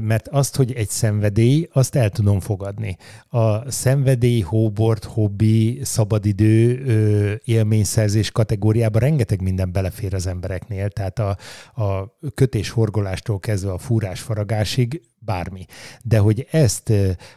[0.00, 2.96] Mert azt, hogy egy szenvedély, azt el tudom fogadni.
[3.28, 10.88] A szenvedély, hóbort, hobbi, szabadidő, élményszerzés kategóriában rengeteg minden belefér az embereknél.
[10.88, 11.36] Tehát a,
[11.82, 15.64] a kötéshorgolástól kezdve a fúrás-faragásig bármi.
[16.02, 16.92] De hogy ezt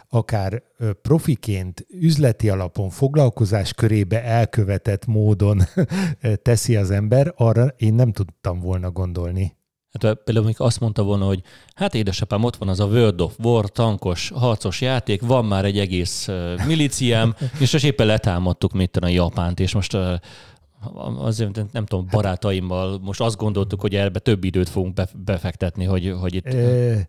[0.09, 0.63] akár
[1.01, 5.61] profiként, üzleti alapon, foglalkozás körébe elkövetett módon
[6.41, 9.57] teszi az ember, arra én nem tudtam volna gondolni.
[10.03, 11.41] Hát például még azt mondta volna, hogy
[11.73, 15.79] hát édesapám, ott van az a World of War tankos, harcos játék, van már egy
[15.79, 16.29] egész
[16.65, 19.97] miliciám, és most éppen letámadtuk mit a Japánt, és most
[21.17, 26.35] azért nem tudom, barátaimmal most azt gondoltuk, hogy ebbe több időt fogunk befektetni, hogy, hogy
[26.35, 26.55] itt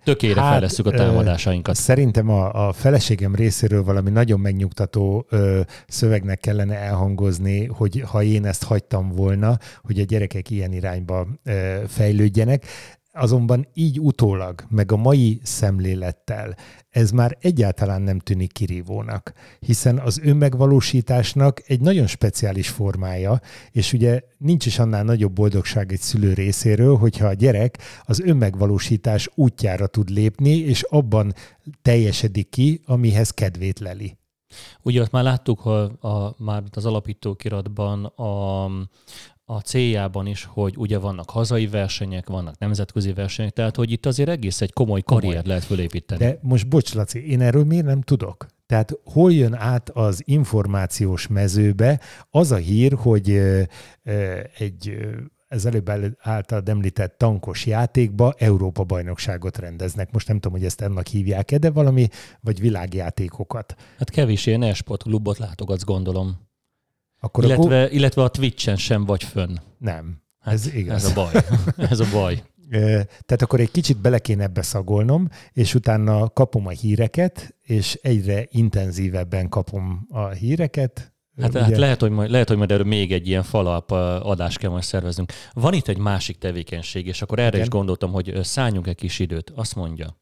[0.04, 1.74] tökére hát, fejlesztük a támadásainkat.
[1.74, 8.44] Szerintem a, a feleségem részéről valami nagyon megnyugtató ö, szövegnek kellene elhangozni, hogy ha én
[8.44, 12.66] ezt hagytam volna, hogy a gyerekek ilyen irányba ö, fejlődjenek
[13.20, 16.56] azonban így utólag, meg a mai szemlélettel
[16.90, 24.20] ez már egyáltalán nem tűnik kirívónak, hiszen az önmegvalósításnak egy nagyon speciális formája, és ugye
[24.38, 30.09] nincs is annál nagyobb boldogság egy szülő részéről, hogyha a gyerek az önmegvalósítás útjára tud
[30.09, 31.35] lépni, és abban
[31.83, 34.18] teljesedik ki, amihez kedvét leli.
[34.83, 38.64] Ugye ott már láttuk, hogy a, már az alapítókiratban a,
[39.54, 44.28] a céljában is, hogy ugye vannak hazai versenyek, vannak nemzetközi versenyek, tehát hogy itt azért
[44.28, 45.48] egész egy komoly karrier komoly.
[45.48, 46.24] lehet fölépíteni.
[46.24, 48.46] De most bocs, Laci, én erről miért nem tudok?
[48.66, 53.30] Tehát hol jön át az információs mezőbe az a hír, hogy
[54.58, 54.98] egy
[55.48, 60.12] ez előbb által említett tankos játékba Európa bajnokságot rendeznek.
[60.12, 62.08] Most nem tudom, hogy ezt ennek hívják-e, de valami,
[62.40, 63.74] vagy világjátékokat.
[63.98, 66.48] Hát kevés ilyen e-sport klubot látogatsz, gondolom.
[67.20, 67.92] Akkor illetve, akkor...
[67.92, 69.56] illetve a Twitch-en sem vagy fönn.
[69.78, 70.22] Nem.
[70.40, 71.04] Hát ez igaz.
[71.04, 71.33] Ez a baj.
[71.90, 72.42] ez a baj.
[73.00, 78.46] Tehát akkor egy kicsit bele kéne ebbe szagolnom, és utána kapom a híreket, és egyre
[78.50, 81.14] intenzívebben kapom a híreket.
[81.40, 83.90] Hát, hát lehet, hogy majd, lehet, hogy majd erről még egy ilyen falap
[84.22, 85.33] adást kell majd szerveznünk.
[85.52, 87.61] Van itt egy másik tevékenység, és akkor erre Igen.
[87.61, 89.52] is gondoltam, hogy szálljunk egy kis időt.
[89.54, 90.20] Azt mondja,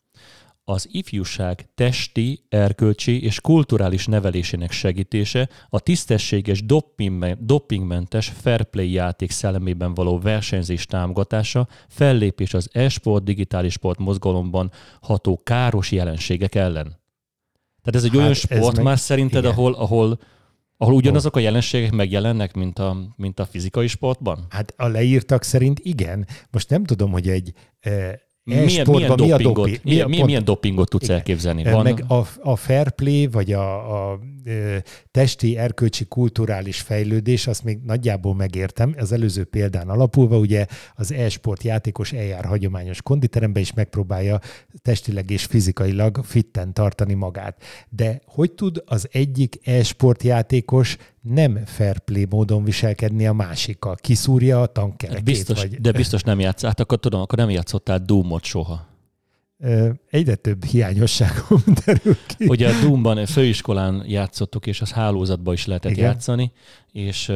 [0.68, 6.64] az ifjúság testi, erkölcsi és kulturális nevelésének segítése, a tisztességes
[7.38, 15.40] dopingmentes fair play játék szellemében való versenyzés támogatása, fellépés az e-sport, digitális sport mozgalomban ható
[15.44, 17.00] káros jelenségek ellen.
[17.82, 19.50] Tehát ez egy hát olyan sport meg, már szerinted, igen.
[19.52, 20.18] ahol, ahol
[20.80, 24.46] ahol ugyanazok a jelenségek megjelennek, mint a, mint a fizikai sportban?
[24.48, 26.26] Hát a leírtak szerint igen.
[26.50, 28.12] Most nem tudom, hogy egy eh,
[28.48, 31.16] milyen, milyen, mi a dopingot, milyen, milyen, milyen, milyen dopingot tudsz igen.
[31.16, 31.62] elképzelni?
[31.62, 31.82] Van?
[31.82, 34.18] Meg a, a fair play, vagy a, a
[35.10, 38.94] testi, erkölcsi, kulturális fejlődés, azt még nagyjából megértem.
[38.98, 44.40] Az előző példán alapulva, ugye az e-sport játékos eljár hagyományos konditerembe, és megpróbálja
[44.82, 47.62] testileg és fizikailag fitten tartani magát.
[47.88, 53.94] De hogy tud az egyik e-sport játékos nem fair play módon viselkedni a másikkal?
[53.94, 55.24] Kiszúrja a tankerekét?
[55.24, 55.80] Biztos, vagy...
[55.80, 56.62] De biztos nem játsz.
[56.62, 58.88] Hát akkor tudom, akkor nem játszottál Doom-ot soha
[60.10, 62.46] egyre több hiányosságom derül ki.
[62.46, 66.04] Ugye a Doomban főiskolán játszottuk, és az hálózatban is lehetett Igen.
[66.04, 66.52] játszani,
[66.92, 67.28] és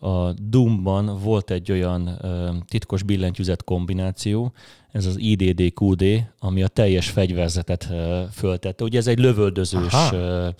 [0.00, 2.20] a Doomban volt egy olyan
[2.68, 4.52] titkos billentyűzet kombináció,
[4.92, 6.04] ez az IDD-QD,
[6.38, 7.88] ami a teljes fegyverzetet
[8.32, 8.84] föltette.
[8.84, 10.54] Ugye ez egy lövöldözős Aha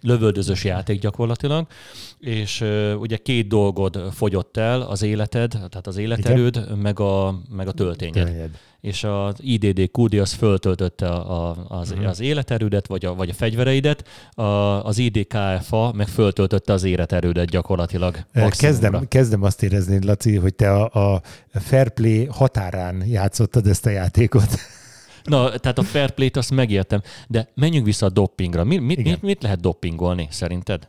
[0.00, 1.66] lövöldözős játék gyakorlatilag,
[2.18, 2.64] és
[2.98, 8.24] ugye két dolgod fogyott el, az életed, tehát az életerőd, meg a, meg a töltényed.
[8.24, 8.50] Töltényed.
[8.80, 12.08] És az IDD QD az föltöltötte a, az, uh-huh.
[12.08, 14.42] az életerődet, vagy a, vagy a fegyvereidet, a,
[14.84, 18.16] az IDKFA meg föltöltötte az életerődet gyakorlatilag.
[18.48, 23.90] Kezdem, kezdem azt érezni, Laci, hogy te a, a fair play határán játszottad ezt a
[23.90, 24.58] játékot.
[25.24, 28.64] Na, tehát a fair play-t azt megértem, de menjünk vissza a doppingra.
[28.64, 30.88] Mit, mit, mit, mit lehet doppingolni szerinted?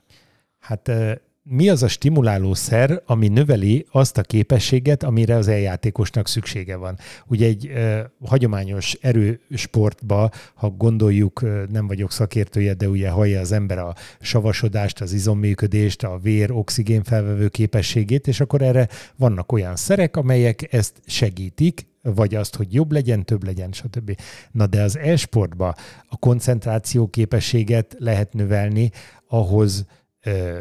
[0.59, 0.91] Hát
[1.45, 6.97] mi az a stimuláló szer, ami növeli azt a képességet, amire az eljátékosnak szüksége van.
[7.27, 11.41] Ugye egy uh, hagyományos erősportba, ha gondoljuk,
[11.71, 17.03] nem vagyok szakértője, de ugye hallja az ember a savasodást, az izomműködést, a vér oxigén
[17.03, 22.91] felvevő képességét, és akkor erre vannak olyan szerek, amelyek ezt segítik, vagy azt, hogy jobb
[22.91, 24.17] legyen, több legyen, stb.
[24.51, 25.75] Na de az e-sportba
[26.07, 28.91] a koncentráció képességet lehet növelni,
[29.27, 29.85] ahhoz
[30.23, 30.59] ö,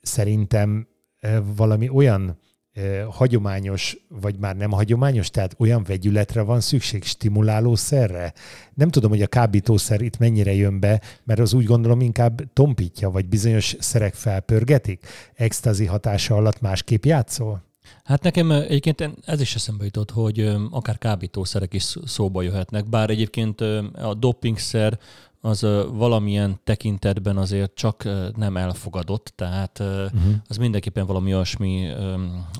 [0.00, 0.88] szerintem
[1.20, 2.38] ö, valami olyan
[2.74, 8.32] ö, hagyományos, vagy már nem hagyományos, tehát olyan vegyületre van szükség, stimuláló szerre.
[8.74, 13.10] Nem tudom, hogy a kábítószer itt mennyire jön be, mert az úgy gondolom inkább tompítja,
[13.10, 15.06] vagy bizonyos szerek felpörgetik.
[15.34, 17.71] Extazi hatása alatt másképp játszol?
[18.04, 23.60] Hát nekem egyébként ez is eszembe jutott, hogy akár kábítószerek is szóba jöhetnek, bár egyébként
[23.94, 24.98] a dopingszer
[25.40, 25.60] az
[25.92, 30.34] valamilyen tekintetben azért csak nem elfogadott, tehát uh-huh.
[30.48, 31.88] az mindenképpen valami olyasmi,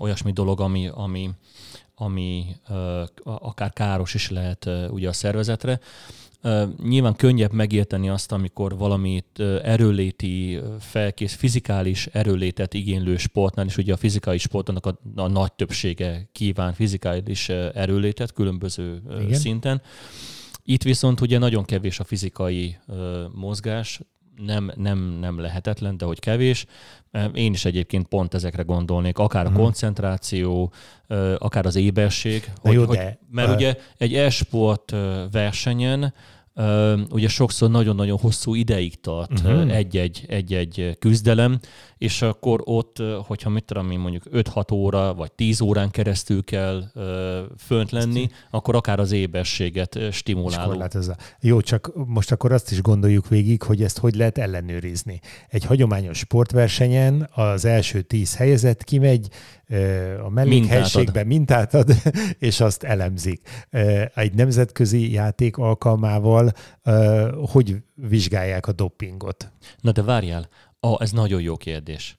[0.00, 1.30] olyasmi dolog, ami, ami,
[1.94, 2.56] ami
[3.24, 5.80] akár káros is lehet ugye a szervezetre.
[6.82, 13.96] Nyilván könnyebb megérteni azt, amikor valamit erőléti, felkész, fizikális erőlétet igénylő sportnál, és ugye a
[13.96, 19.38] fizikai sportnak a, a nagy többsége kíván fizikális erőlétet különböző Igen.
[19.38, 19.82] szinten.
[20.64, 22.76] Itt viszont ugye nagyon kevés a fizikai
[23.32, 24.00] mozgás,
[24.36, 26.66] nem, nem, nem lehetetlen, de hogy kevés.
[27.34, 29.56] Én is egyébként pont ezekre gondolnék, akár uh-huh.
[29.56, 29.66] a mhm.
[29.66, 30.72] koncentráció,
[31.38, 32.52] akár az éberség.
[32.60, 33.54] Hogy, jó, hogy, de, mert uh...
[33.54, 34.94] ugye egy e-sport
[35.30, 36.14] versenyen
[37.10, 39.74] ugye sokszor nagyon-nagyon hosszú ideig tart uh-huh.
[39.74, 41.58] egy-egy, egy-egy küzdelem,
[42.02, 46.82] és akkor ott, hogyha mit tudom én mondjuk 5-6 óra vagy 10 órán keresztül kell
[46.94, 47.04] uh,
[47.58, 50.84] fönt lenni, akkor akár az éberséget stimuláló.
[51.40, 55.20] Jó, csak most akkor azt is gondoljuk végig, hogy ezt hogy lehet ellenőrizni.
[55.48, 59.28] Egy hagyományos sportversenyen az első 10 helyezett kimegy,
[60.24, 61.94] a mellékhelységbe mintát ad,
[62.38, 63.48] és azt elemzik.
[64.14, 66.52] Egy nemzetközi játék alkalmával
[67.52, 69.52] hogy vizsgálják a dopingot?
[69.80, 70.48] Na de várjál,
[70.84, 72.18] ah, ez nagyon jó kérdés.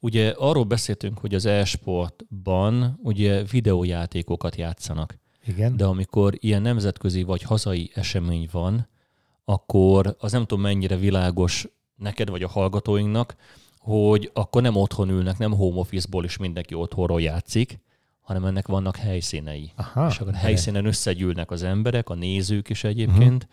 [0.00, 5.18] Ugye arról beszéltünk, hogy az e-sportban ugye videójátékokat játszanak.
[5.46, 5.76] Igen.
[5.76, 8.88] De amikor ilyen nemzetközi vagy hazai esemény van,
[9.44, 13.36] akkor az nem tudom mennyire világos neked vagy a hallgatóinknak,
[13.78, 17.78] hogy akkor nem otthon ülnek, nem home office-ból is mindenki otthonról játszik,
[18.20, 19.70] hanem ennek vannak helyszínei.
[19.76, 23.48] Aha, és akkor helyszínen összegyűlnek az emberek, a nézők is egyébként,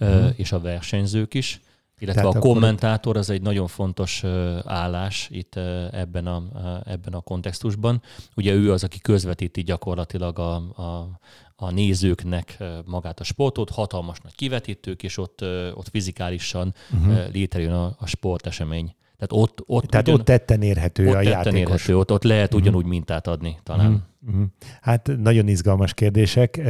[0.00, 0.32] uh-huh.
[0.36, 1.60] és a versenyzők is,
[2.02, 4.24] illetve Tehát a kommentátor az egy nagyon fontos
[4.64, 5.56] állás itt
[5.90, 6.42] ebben a,
[6.84, 8.02] ebben a kontextusban.
[8.36, 11.08] Ugye ő az, aki közvetíti gyakorlatilag a, a,
[11.56, 17.32] a nézőknek magát a sportot, hatalmas nagy kivetítők, és ott, ott fizikálisan uh-huh.
[17.32, 18.94] létrejön a, a sportesemény.
[19.22, 21.72] Tehát ott, ott, Tehát ugyan, ott tetten érhető ott a tetten játékos.
[21.72, 22.60] Érhető, ott, ott lehet uh-huh.
[22.60, 24.04] ugyanúgy mintát adni talán.
[24.26, 24.44] Uh-huh.
[24.80, 26.60] Hát nagyon izgalmas kérdések.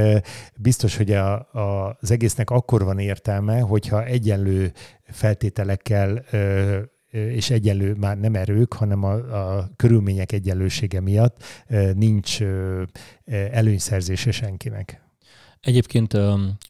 [0.56, 6.24] Biztos, hogy a, a, az egésznek akkor van értelme, hogyha egyenlő feltételekkel
[7.10, 11.42] és egyenlő, már nem erők, hanem a, a körülmények egyenlősége miatt
[11.94, 12.38] nincs
[13.50, 15.02] előnyszerzése senkinek.
[15.62, 16.16] Egyébként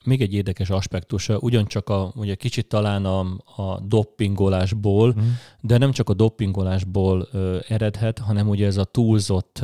[0.05, 3.21] még egy érdekes aspektus, ugyancsak a, ugye kicsit talán a,
[3.57, 5.29] a doppingolásból, mm.
[5.61, 7.29] de nem csak a doppingolásból
[7.69, 9.63] eredhet, hanem ugye ez a túlzott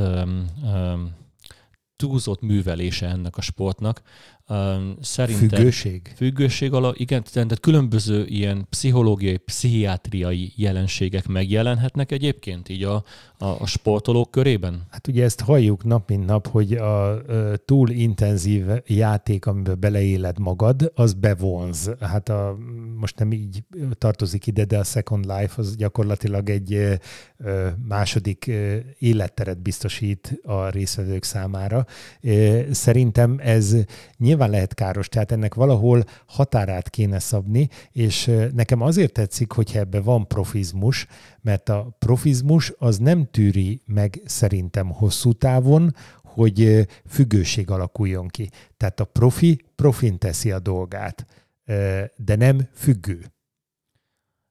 [1.99, 4.01] túlzott művelése ennek a sportnak.
[5.01, 6.13] Szerintem függőség?
[6.15, 13.03] Függőség alatt, igen, tehát különböző ilyen pszichológiai, pszichiátriai jelenségek megjelenhetnek egyébként így a,
[13.41, 14.87] a, a sportolók körében?
[14.89, 20.39] Hát ugye ezt halljuk nap mint nap, hogy a, a túl intenzív játék, amiben beleéled
[20.39, 21.91] magad, az bevonz.
[21.99, 22.57] Hát a,
[22.95, 23.63] most nem így
[23.97, 26.99] tartozik ide, de a Second Life az gyakorlatilag egy
[27.87, 28.51] második
[28.99, 31.85] életteret biztosít a részvevők számára.
[32.71, 33.75] Szerintem ez
[34.17, 40.01] nyilván lehet káros, tehát ennek valahol határát kéne szabni, és nekem azért tetszik, hogyha ebbe
[40.01, 41.07] van profizmus,
[41.41, 48.49] mert a profizmus az nem tűri meg szerintem hosszú távon, hogy függőség alakuljon ki.
[48.77, 51.25] Tehát a profi profin teszi a dolgát,
[52.15, 53.31] de nem függő.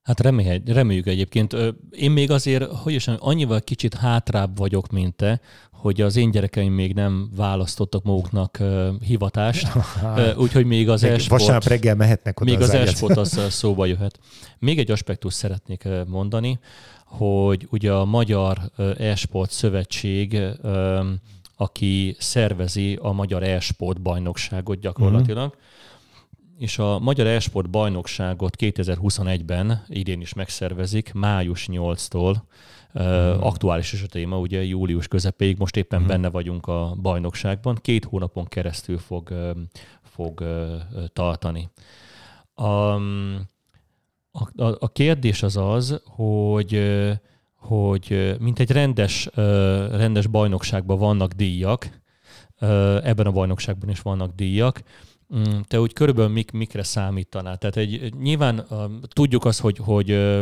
[0.01, 1.55] Hát reméljük, reméljük egyébként.
[1.89, 5.41] Én még azért, hogy is annyival kicsit hátrább vagyok, mint te,
[5.81, 11.41] hogy az én gyerekeim még nem választottak maguknak uh, hivatást, uh, úgyhogy még az esport...
[11.41, 14.19] Vasárnap reggel mehetnek oda Még az, az esport az szóba jöhet.
[14.59, 16.59] Még egy aspektus szeretnék mondani,
[17.05, 20.41] hogy ugye a Magyar Esport Szövetség,
[21.55, 25.67] aki szervezi a Magyar Esport bajnokságot gyakorlatilag, uh-huh
[26.59, 32.35] és a Magyar Esport bajnokságot 2021-ben idén is megszervezik, május 8-tól.
[32.93, 33.43] Hmm.
[33.43, 36.07] Aktuális is a téma, ugye július közepéig, most éppen hmm.
[36.07, 39.33] benne vagyunk a bajnokságban, két hónapon keresztül fog,
[40.01, 40.43] fog
[41.13, 41.69] tartani.
[42.53, 42.63] A,
[44.31, 46.99] a, a kérdés az az, hogy
[47.55, 49.29] hogy mint egy rendes,
[49.91, 51.89] rendes bajnokságban vannak díjak,
[53.03, 54.83] ebben a bajnokságban is vannak díjak,
[55.67, 57.57] te úgy körülbelül mik, mikre számítanál?
[57.57, 60.41] Tehát egy, nyilván uh, tudjuk azt, hogy, hogy uh,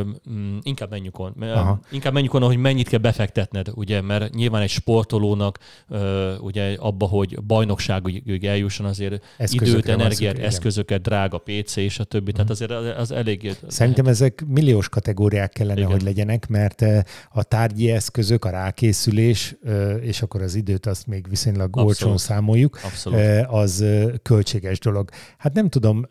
[0.62, 4.70] inkább menjünk on, uh, inkább menjünk on, hogy mennyit kell befektetned, ugye, mert nyilván egy
[4.70, 6.00] sportolónak uh,
[6.40, 12.04] ugye abba, hogy bajnokságig eljusson azért Eszközökre időt, energiát, szükség, eszközöket, drága PC és a
[12.04, 13.58] többi, tehát azért az, az elég...
[13.68, 14.20] Szerintem lehet.
[14.22, 15.92] ezek milliós kategóriák kellene, igen.
[15.92, 16.86] hogy legyenek, mert
[17.30, 19.56] a tárgyi eszközök, a rákészülés,
[20.02, 23.20] és akkor az időt azt még viszonylag olcsón számoljuk, Abszolút.
[23.48, 23.86] az
[24.22, 25.10] költséges érdekes dolog.
[25.38, 26.06] Hát nem tudom,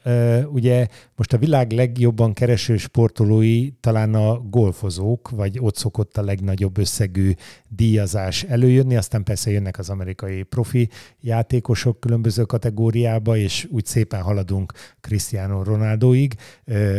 [0.53, 6.79] ugye most a világ legjobban kereső sportolói talán a golfozók, vagy ott szokott a legnagyobb
[6.79, 7.33] összegű
[7.69, 10.89] díjazás előjönni, aztán persze jönnek az amerikai profi
[11.21, 16.35] játékosok különböző kategóriába, és úgy szépen haladunk Cristiano Ronaldoig,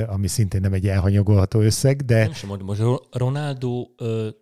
[0.07, 2.23] ami szintén nem egy elhanyagolható összeg, de...
[2.23, 2.81] Nem sem most
[3.11, 3.87] Ronaldo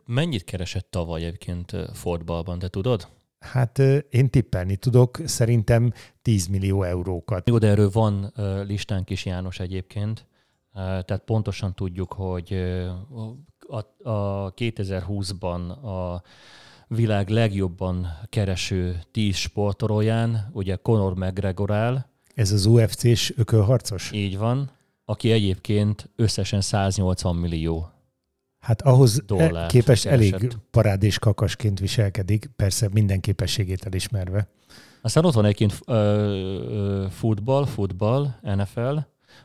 [0.06, 3.08] mennyit keresett tavaly egyébként Fordbalban, te tudod?
[3.40, 3.80] Hát
[4.10, 7.50] én tippelni tudok, szerintem 10 millió eurókat.
[7.50, 8.34] Jó, de erről van
[8.68, 10.26] listánk is, János egyébként.
[10.74, 12.54] Tehát pontosan tudjuk, hogy
[13.68, 16.22] a, a 2020-ban a
[16.88, 22.06] világ legjobban kereső 10 sportolóján, ugye Conor McGregor áll.
[22.34, 24.12] Ez az UFC-s ökölharcos?
[24.12, 24.72] Így van,
[25.06, 27.90] aki egyébként összesen 180 millió
[28.66, 30.36] Hát ahhoz e- képest elég
[30.72, 34.48] parádés kakasként viselkedik, persze minden képességét elismerve.
[35.02, 35.74] Aztán ott van egyébként
[37.12, 38.98] futball, futball, NFL,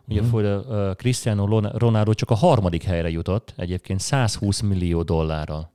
[0.08, 0.34] Ugye mm.
[0.34, 5.72] uh, Cristiano Ronaldo csak a harmadik helyre jutott, egyébként 120 millió dollárral.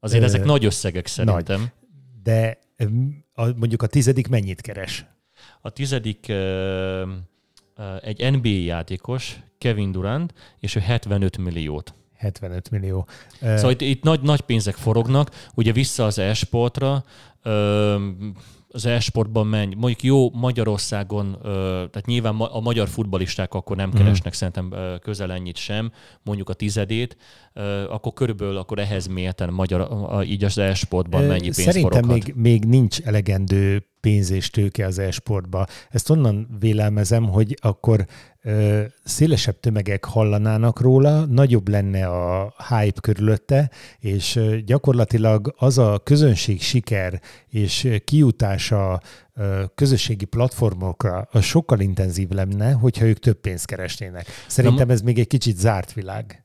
[0.00, 1.60] Azért Ö, ezek nagy összegek szerintem.
[1.60, 1.70] Nagy.
[2.22, 2.58] De
[3.32, 5.06] a, mondjuk a tizedik mennyit keres?
[5.60, 6.36] A tizedik uh,
[7.76, 11.94] uh, egy NBA játékos, Kevin Durant, és ő 75 milliót.
[12.20, 13.06] 75 millió.
[13.40, 17.04] Szóval itt, itt nagy, nagy pénzek forognak, ugye vissza az e-sportra,
[18.72, 19.74] az e-sportban menj.
[19.74, 21.38] Mondjuk jó Magyarországon,
[21.90, 23.98] tehát nyilván a magyar futbalisták akkor nem mhm.
[23.98, 24.36] keresnek mm.
[24.36, 25.92] szerintem közel ennyit sem,
[26.22, 27.16] mondjuk a tizedét,
[27.88, 29.88] akkor körülbelül akkor ehhez mérten magyar,
[30.24, 32.24] így az e-sportban mennyi pénz Szerintem foroghat?
[32.24, 35.66] még, még nincs elegendő pénz és tőke az e-sportba.
[35.90, 38.06] Ezt onnan vélelmezem, hogy akkor
[38.42, 46.00] ö, szélesebb tömegek hallanának róla, nagyobb lenne a hype körülötte, és ö, gyakorlatilag az a
[46.04, 49.00] közönség siker és kiutása
[49.34, 54.26] ö, közösségi platformokra az sokkal intenzív lenne, hogyha ők több pénzt keresnének.
[54.46, 56.44] Szerintem ez még egy kicsit zárt világ.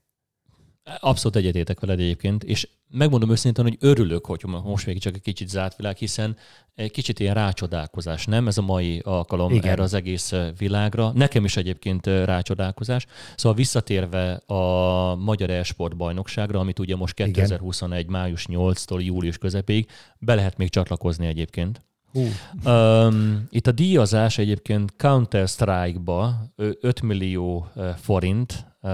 [1.00, 5.48] Abszolút egyetétek veled egyébként, és megmondom őszintén, hogy örülök, hogy most még csak egy kicsit
[5.48, 6.36] zárt világ, hiszen
[6.74, 8.46] egy kicsit ilyen rácsodálkozás, nem?
[8.46, 9.70] Ez a mai alkalom Igen.
[9.70, 11.12] erre az egész világra.
[11.14, 13.06] Nekem is egyébként rácsodálkozás.
[13.36, 17.98] Szóval visszatérve a Magyar Esport bajnokságra, amit ugye most 2021.
[17.98, 18.12] Igen.
[18.12, 21.84] május 8-tól július közepéig be lehet még csatlakozni egyébként.
[22.12, 22.28] Uh.
[22.64, 28.90] Um, itt a díjazás egyébként Counter-Strike-ba 5 millió forint, uh,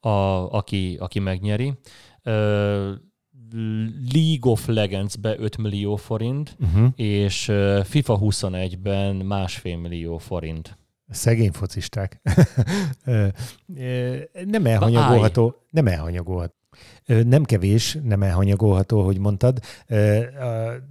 [0.00, 0.08] a,
[0.50, 1.72] aki, aki megnyeri.
[4.12, 6.88] League of Legends-be 5 millió forint, uh-huh.
[6.96, 7.52] és
[7.84, 10.78] FIFA 21-ben másfél millió forint.
[11.08, 12.20] Szegény focisták.
[14.44, 15.54] nem elhanyagolható.
[15.70, 16.54] Nem elhanyagolható.
[17.24, 19.58] Nem kevés, nem elhanyagolható, hogy mondtad,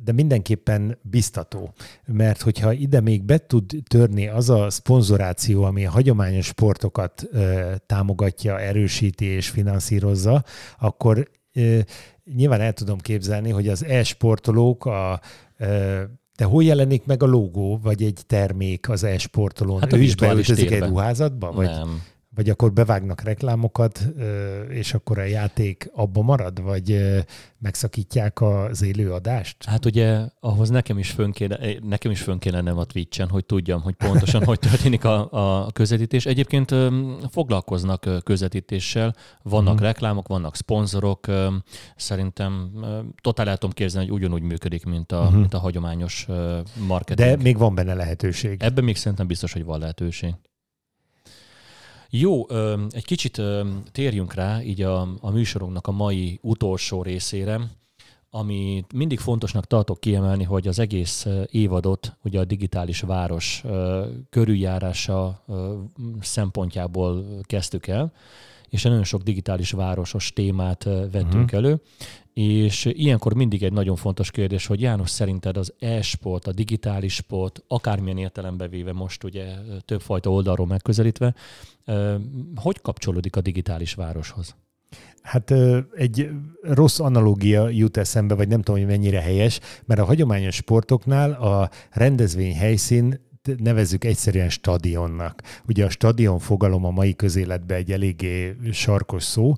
[0.03, 1.73] de mindenképpen biztató.
[2.05, 7.29] Mert hogyha ide még be tud törni az a szponzoráció, ami a hagyományos sportokat
[7.85, 10.43] támogatja, erősíti és finanszírozza,
[10.79, 11.29] akkor
[12.35, 15.19] nyilván el tudom képzelni, hogy az e-sportolók a
[16.37, 19.79] de hol jelenik meg a logó, vagy egy termék az e-sportolón?
[19.79, 21.51] Hát ő is beöltözik egy ruházatba?
[21.51, 21.65] Vagy?
[21.65, 22.01] Nem.
[22.35, 24.07] Vagy akkor bevágnak reklámokat,
[24.69, 26.99] és akkor a játék abba marad, vagy
[27.57, 29.65] megszakítják az élő adást?
[29.65, 33.29] Hát ugye ahhoz nekem is fönn kéne, eh, nekem is fönn kéne lennem a Twitch-en,
[33.29, 35.27] hogy tudjam, hogy pontosan hogy történik a,
[35.63, 36.25] a közvetítés.
[36.25, 36.75] Egyébként
[37.29, 39.85] foglalkoznak közvetítéssel, vannak hmm.
[39.85, 41.27] reklámok, vannak szponzorok,
[41.95, 42.71] szerintem
[43.21, 45.39] totál el tudom képzelni, hogy ugyanúgy működik, mint a, hmm.
[45.39, 46.27] mint a hagyományos
[46.87, 47.29] marketing.
[47.29, 48.63] De még van benne lehetőség.
[48.63, 50.33] Ebben még szerintem biztos, hogy van lehetőség.
[52.09, 52.49] Jó,
[52.89, 53.41] egy kicsit
[53.91, 57.59] térjünk rá így a, a műsorunknak a mai utolsó részére,
[58.29, 63.63] ami mindig fontosnak tartok kiemelni, hogy az egész évadot ugye a digitális város
[64.29, 65.43] körüljárása
[66.21, 68.13] szempontjából kezdtük el,
[68.69, 71.53] és nagyon sok digitális városos témát vettünk uh-huh.
[71.53, 71.81] elő,
[72.39, 77.63] és ilyenkor mindig egy nagyon fontos kérdés, hogy János, szerinted az e-sport, a digitális sport,
[77.67, 79.45] akármilyen értelembe véve most ugye
[79.85, 81.35] többfajta oldalról megközelítve,
[82.55, 84.55] hogy kapcsolódik a digitális városhoz?
[85.21, 85.53] Hát
[85.95, 86.29] egy
[86.61, 91.69] rossz analógia jut eszembe, vagy nem tudom, hogy mennyire helyes, mert a hagyományos sportoknál a
[91.91, 95.41] rendezvény helyszín nevezzük egyszerűen stadionnak.
[95.67, 99.53] Ugye a stadion fogalom a mai közéletben egy eléggé sarkos szó,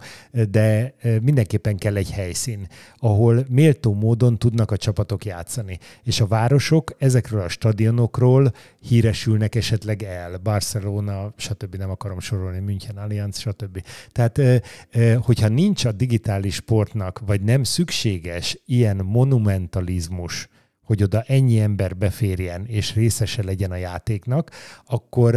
[0.50, 2.68] de e, mindenképpen kell egy helyszín,
[2.98, 5.80] ahol méltó módon tudnak a csapatok játszani.
[6.04, 10.38] És a városok ezekről a stadionokról híresülnek esetleg el.
[10.38, 11.76] Barcelona, stb.
[11.76, 13.84] nem akarom sorolni, München Allianz, stb.
[14.12, 20.50] Tehát, e, e, hogyha nincs a digitális sportnak, vagy nem szükséges ilyen monumentalizmus,
[20.92, 24.52] hogy oda ennyi ember beférjen és részese legyen a játéknak,
[24.86, 25.36] akkor,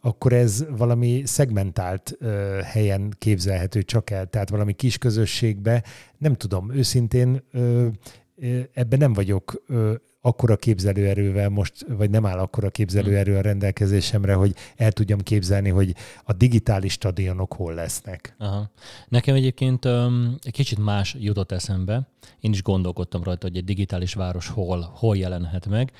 [0.00, 2.18] akkor ez valami szegmentált
[2.64, 5.82] helyen képzelhető csak el, tehát valami kis közösségbe,
[6.18, 7.42] nem tudom, őszintén
[8.72, 9.62] ebben nem vagyok
[10.24, 15.94] akkora képzelőerővel most, vagy nem áll akkora képzelőerő a rendelkezésemre, hogy el tudjam képzelni, hogy
[16.24, 18.34] a digitális stadionok hol lesznek.
[18.38, 18.70] Aha.
[19.08, 22.08] Nekem egyébként um, egy kicsit más jutott eszembe.
[22.40, 25.92] Én is gondolkodtam rajta, hogy egy digitális város hol, hol jelenhet meg.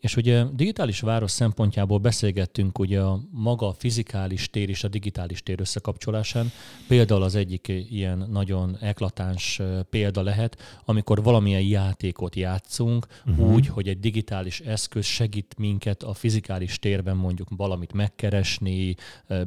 [0.00, 5.42] És ugye digitális város szempontjából beszélgettünk ugye a maga a fizikális tér és a digitális
[5.42, 6.50] tér összekapcsolásán.
[6.88, 13.52] Például az egyik ilyen nagyon eklatáns példa lehet, amikor valamilyen játékot játszunk uh-huh.
[13.52, 18.94] úgy, hogy egy digitális eszköz segít minket a fizikális térben mondjuk valamit megkeresni,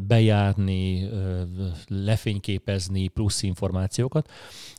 [0.08, 1.10] bejárni,
[1.88, 4.30] lefényképezni, plusz információkat.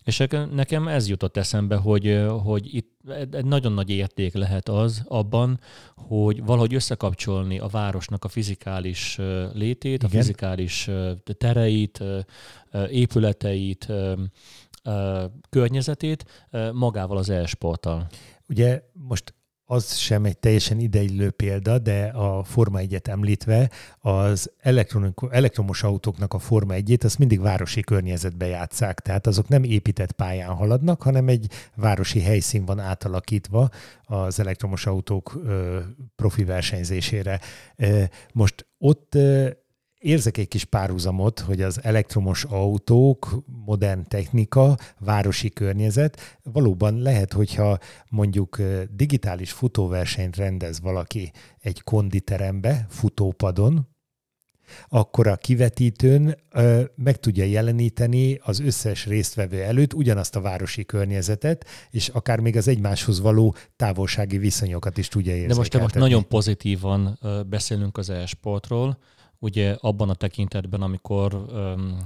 [0.04, 2.90] És nekem ez jutott eszembe, hogy, hogy itt
[3.30, 5.60] egy nagyon nagy érték lehet az abban,
[5.94, 9.18] hogy valahogy összekapcsolni a városnak a fizikális
[9.52, 10.06] létét, Igen.
[10.06, 10.90] a fizikális
[11.38, 12.02] tereit,
[12.88, 13.92] épületeit,
[15.50, 18.06] környezetét magával az e-sporttal.
[18.48, 19.34] Ugye most
[19.64, 24.52] az sem egy teljesen ideillő példa, de a Forma 1-et említve, az
[25.30, 30.54] elektromos autóknak a Forma 1-ét azt mindig városi környezetbe játszák, tehát azok nem épített pályán
[30.54, 33.68] haladnak, hanem egy városi helyszín van átalakítva
[34.02, 35.40] az elektromos autók
[36.16, 37.40] profi versenyzésére.
[38.32, 39.18] Most ott
[40.02, 47.78] érzek egy kis párhuzamot, hogy az elektromos autók, modern technika, városi környezet, valóban lehet, hogyha
[48.08, 48.58] mondjuk
[48.90, 53.90] digitális futóversenyt rendez valaki egy konditerembe, futópadon,
[54.88, 61.66] akkor a kivetítőn ö, meg tudja jeleníteni az összes résztvevő előtt ugyanazt a városi környezetet,
[61.90, 65.54] és akár még az egymáshoz való távolsági viszonyokat is tudja érzékeltetni.
[65.54, 68.98] De most, te most nagyon pozitívan beszélünk az e-sportról,
[69.42, 71.96] ugye abban a tekintetben, amikor um,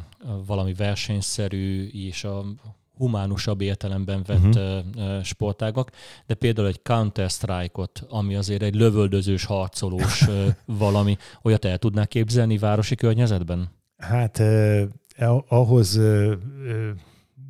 [0.47, 2.45] valami versenyszerű és a
[2.97, 5.23] humánusabb értelemben vett uh-huh.
[5.23, 5.91] sportágak,
[6.27, 10.25] de például egy Counter-Strike-ot, ami azért egy lövöldözős, harcolós
[10.65, 13.71] valami, olyat el tudnák képzelni városi környezetben?
[13.97, 14.87] Hát eh,
[15.49, 16.33] ahhoz eh,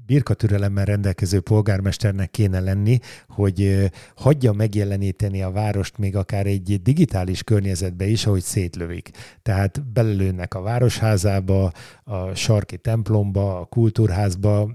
[0.06, 2.98] birkatürelemmel rendelkező polgármesternek kéne lenni,
[3.28, 9.10] hogy hagyja megjeleníteni a várost még akár egy digitális környezetbe is, ahogy szétlövik.
[9.42, 11.72] Tehát belelőnek a városházába,
[12.04, 14.70] a sarki templomba, a kultúrházba,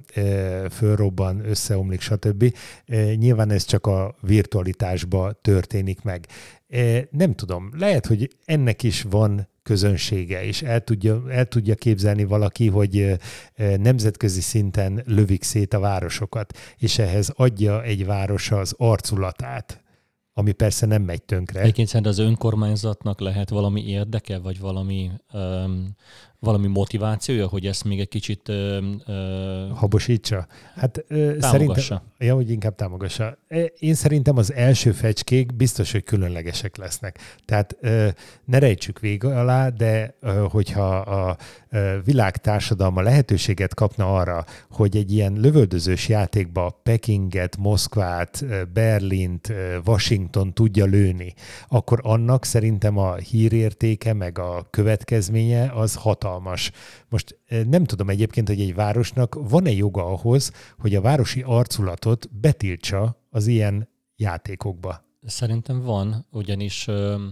[0.71, 2.55] fölrobban, összeomlik, stb.
[3.15, 6.27] Nyilván ez csak a virtualitásba történik meg.
[7.09, 12.67] Nem tudom, lehet, hogy ennek is van közönsége, és el tudja, el tudja képzelni valaki,
[12.67, 13.19] hogy
[13.77, 19.83] nemzetközi szinten lövik szét a városokat, és ehhez adja egy város az arculatát,
[20.33, 21.59] ami persze nem megy tönkre.
[21.59, 25.95] Egyébként szerint az önkormányzatnak lehet valami érdeke, vagy valami um,
[26.41, 28.49] valami motivációja, hogy ezt még egy kicsit...
[28.49, 30.47] Ö, ö, Habosítsa?
[30.75, 32.01] Hát ö, szerintem...
[32.17, 33.37] Ja, hogy inkább támogassa.
[33.79, 37.19] Én szerintem az első fecskék biztos, hogy különlegesek lesznek.
[37.45, 38.07] Tehát ö,
[38.45, 41.37] ne rejtsük vég alá, de ö, hogyha a
[41.69, 49.53] ö, világ társadalma lehetőséget kapna arra, hogy egy ilyen lövöldözős játékba Pekinget, Moszkvát, Berlint,
[49.85, 51.33] Washington tudja lőni,
[51.67, 56.71] akkor annak szerintem a hírértéke meg a következménye az hatalmas hatalmas.
[57.09, 62.29] Most eh, nem tudom egyébként, hogy egy városnak van-e joga ahhoz, hogy a városi arculatot
[62.39, 65.03] betiltsa az ilyen játékokba?
[65.25, 67.25] Szerintem van, ugyanis ö,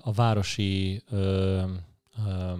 [0.00, 1.62] a városi ö,
[2.26, 2.52] ö,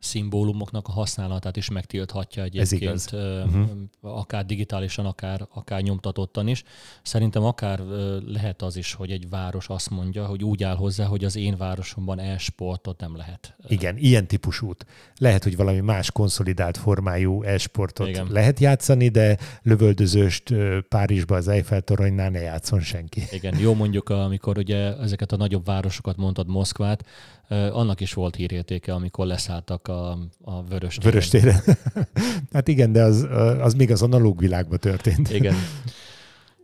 [0.00, 3.70] szimbólumoknak a használatát is megtilthatja egyébként, uh-huh.
[4.00, 6.62] akár digitálisan, akár, akár nyomtatottan is.
[7.02, 7.80] Szerintem akár
[8.26, 11.56] lehet az is, hogy egy város azt mondja, hogy úgy áll hozzá, hogy az én
[11.56, 13.54] városomban e-sportot nem lehet.
[13.68, 14.86] Igen, ilyen típusút.
[15.16, 18.26] Lehet, hogy valami más konszolidált formájú e-sportot Igen.
[18.30, 20.54] lehet játszani, de lövöldözőst
[20.88, 23.22] Párizsba az Eiffel toronynál ne játszon senki.
[23.30, 27.04] Igen, jó mondjuk, amikor ugye ezeket a nagyobb városokat mondtad, Moszkvát,
[27.50, 31.12] annak is volt hírértéke, amikor leszálltak a, a vörös téren.
[31.12, 31.62] Vörös téren.
[32.52, 33.26] hát igen, de az,
[33.60, 35.30] az még az analóg világban történt.
[35.30, 35.54] Igen.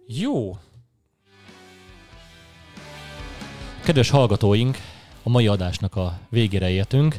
[0.07, 0.57] Jó.
[3.84, 4.76] Kedves hallgatóink,
[5.22, 7.16] a mai adásnak a végére értünk.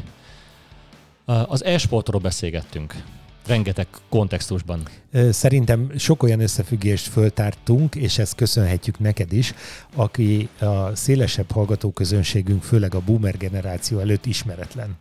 [1.25, 3.03] Az e-sportról beszélgettünk
[3.47, 4.87] rengeteg kontextusban.
[5.29, 9.53] Szerintem sok olyan összefüggést föltártunk, és ezt köszönhetjük neked is,
[9.95, 14.97] aki a szélesebb hallgatóközönségünk, főleg a boomer generáció előtt ismeretlen.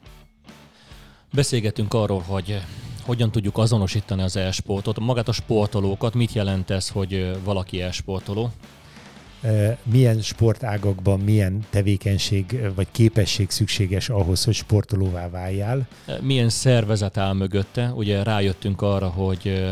[1.32, 2.60] Beszélgetünk arról, hogy
[3.02, 8.50] hogyan tudjuk azonosítani az e-sportot, magát a sportolókat, mit jelent ez, hogy valaki e-sportoló?
[9.82, 15.88] Milyen sportágakban milyen tevékenység vagy képesség szükséges ahhoz, hogy sportolóvá váljál.
[16.20, 17.92] Milyen szervezet áll mögötte?
[17.94, 19.66] Ugye rájöttünk arra, hogy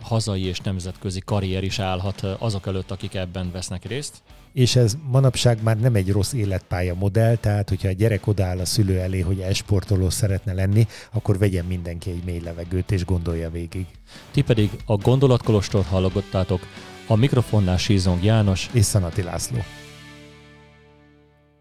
[0.00, 4.22] hazai és nemzetközi karrier is állhat azok előtt, akik ebben vesznek részt
[4.54, 8.64] és ez manapság már nem egy rossz életpálya modell, tehát hogyha a gyerek odáll a
[8.64, 13.86] szülő elé, hogy esportoló szeretne lenni, akkor vegyen mindenki egy mély levegőt és gondolja végig.
[14.30, 16.60] Ti pedig a Gondolatkolostort hallgattátok,
[17.06, 19.58] a mikrofonnál Sízong János és Szanati László.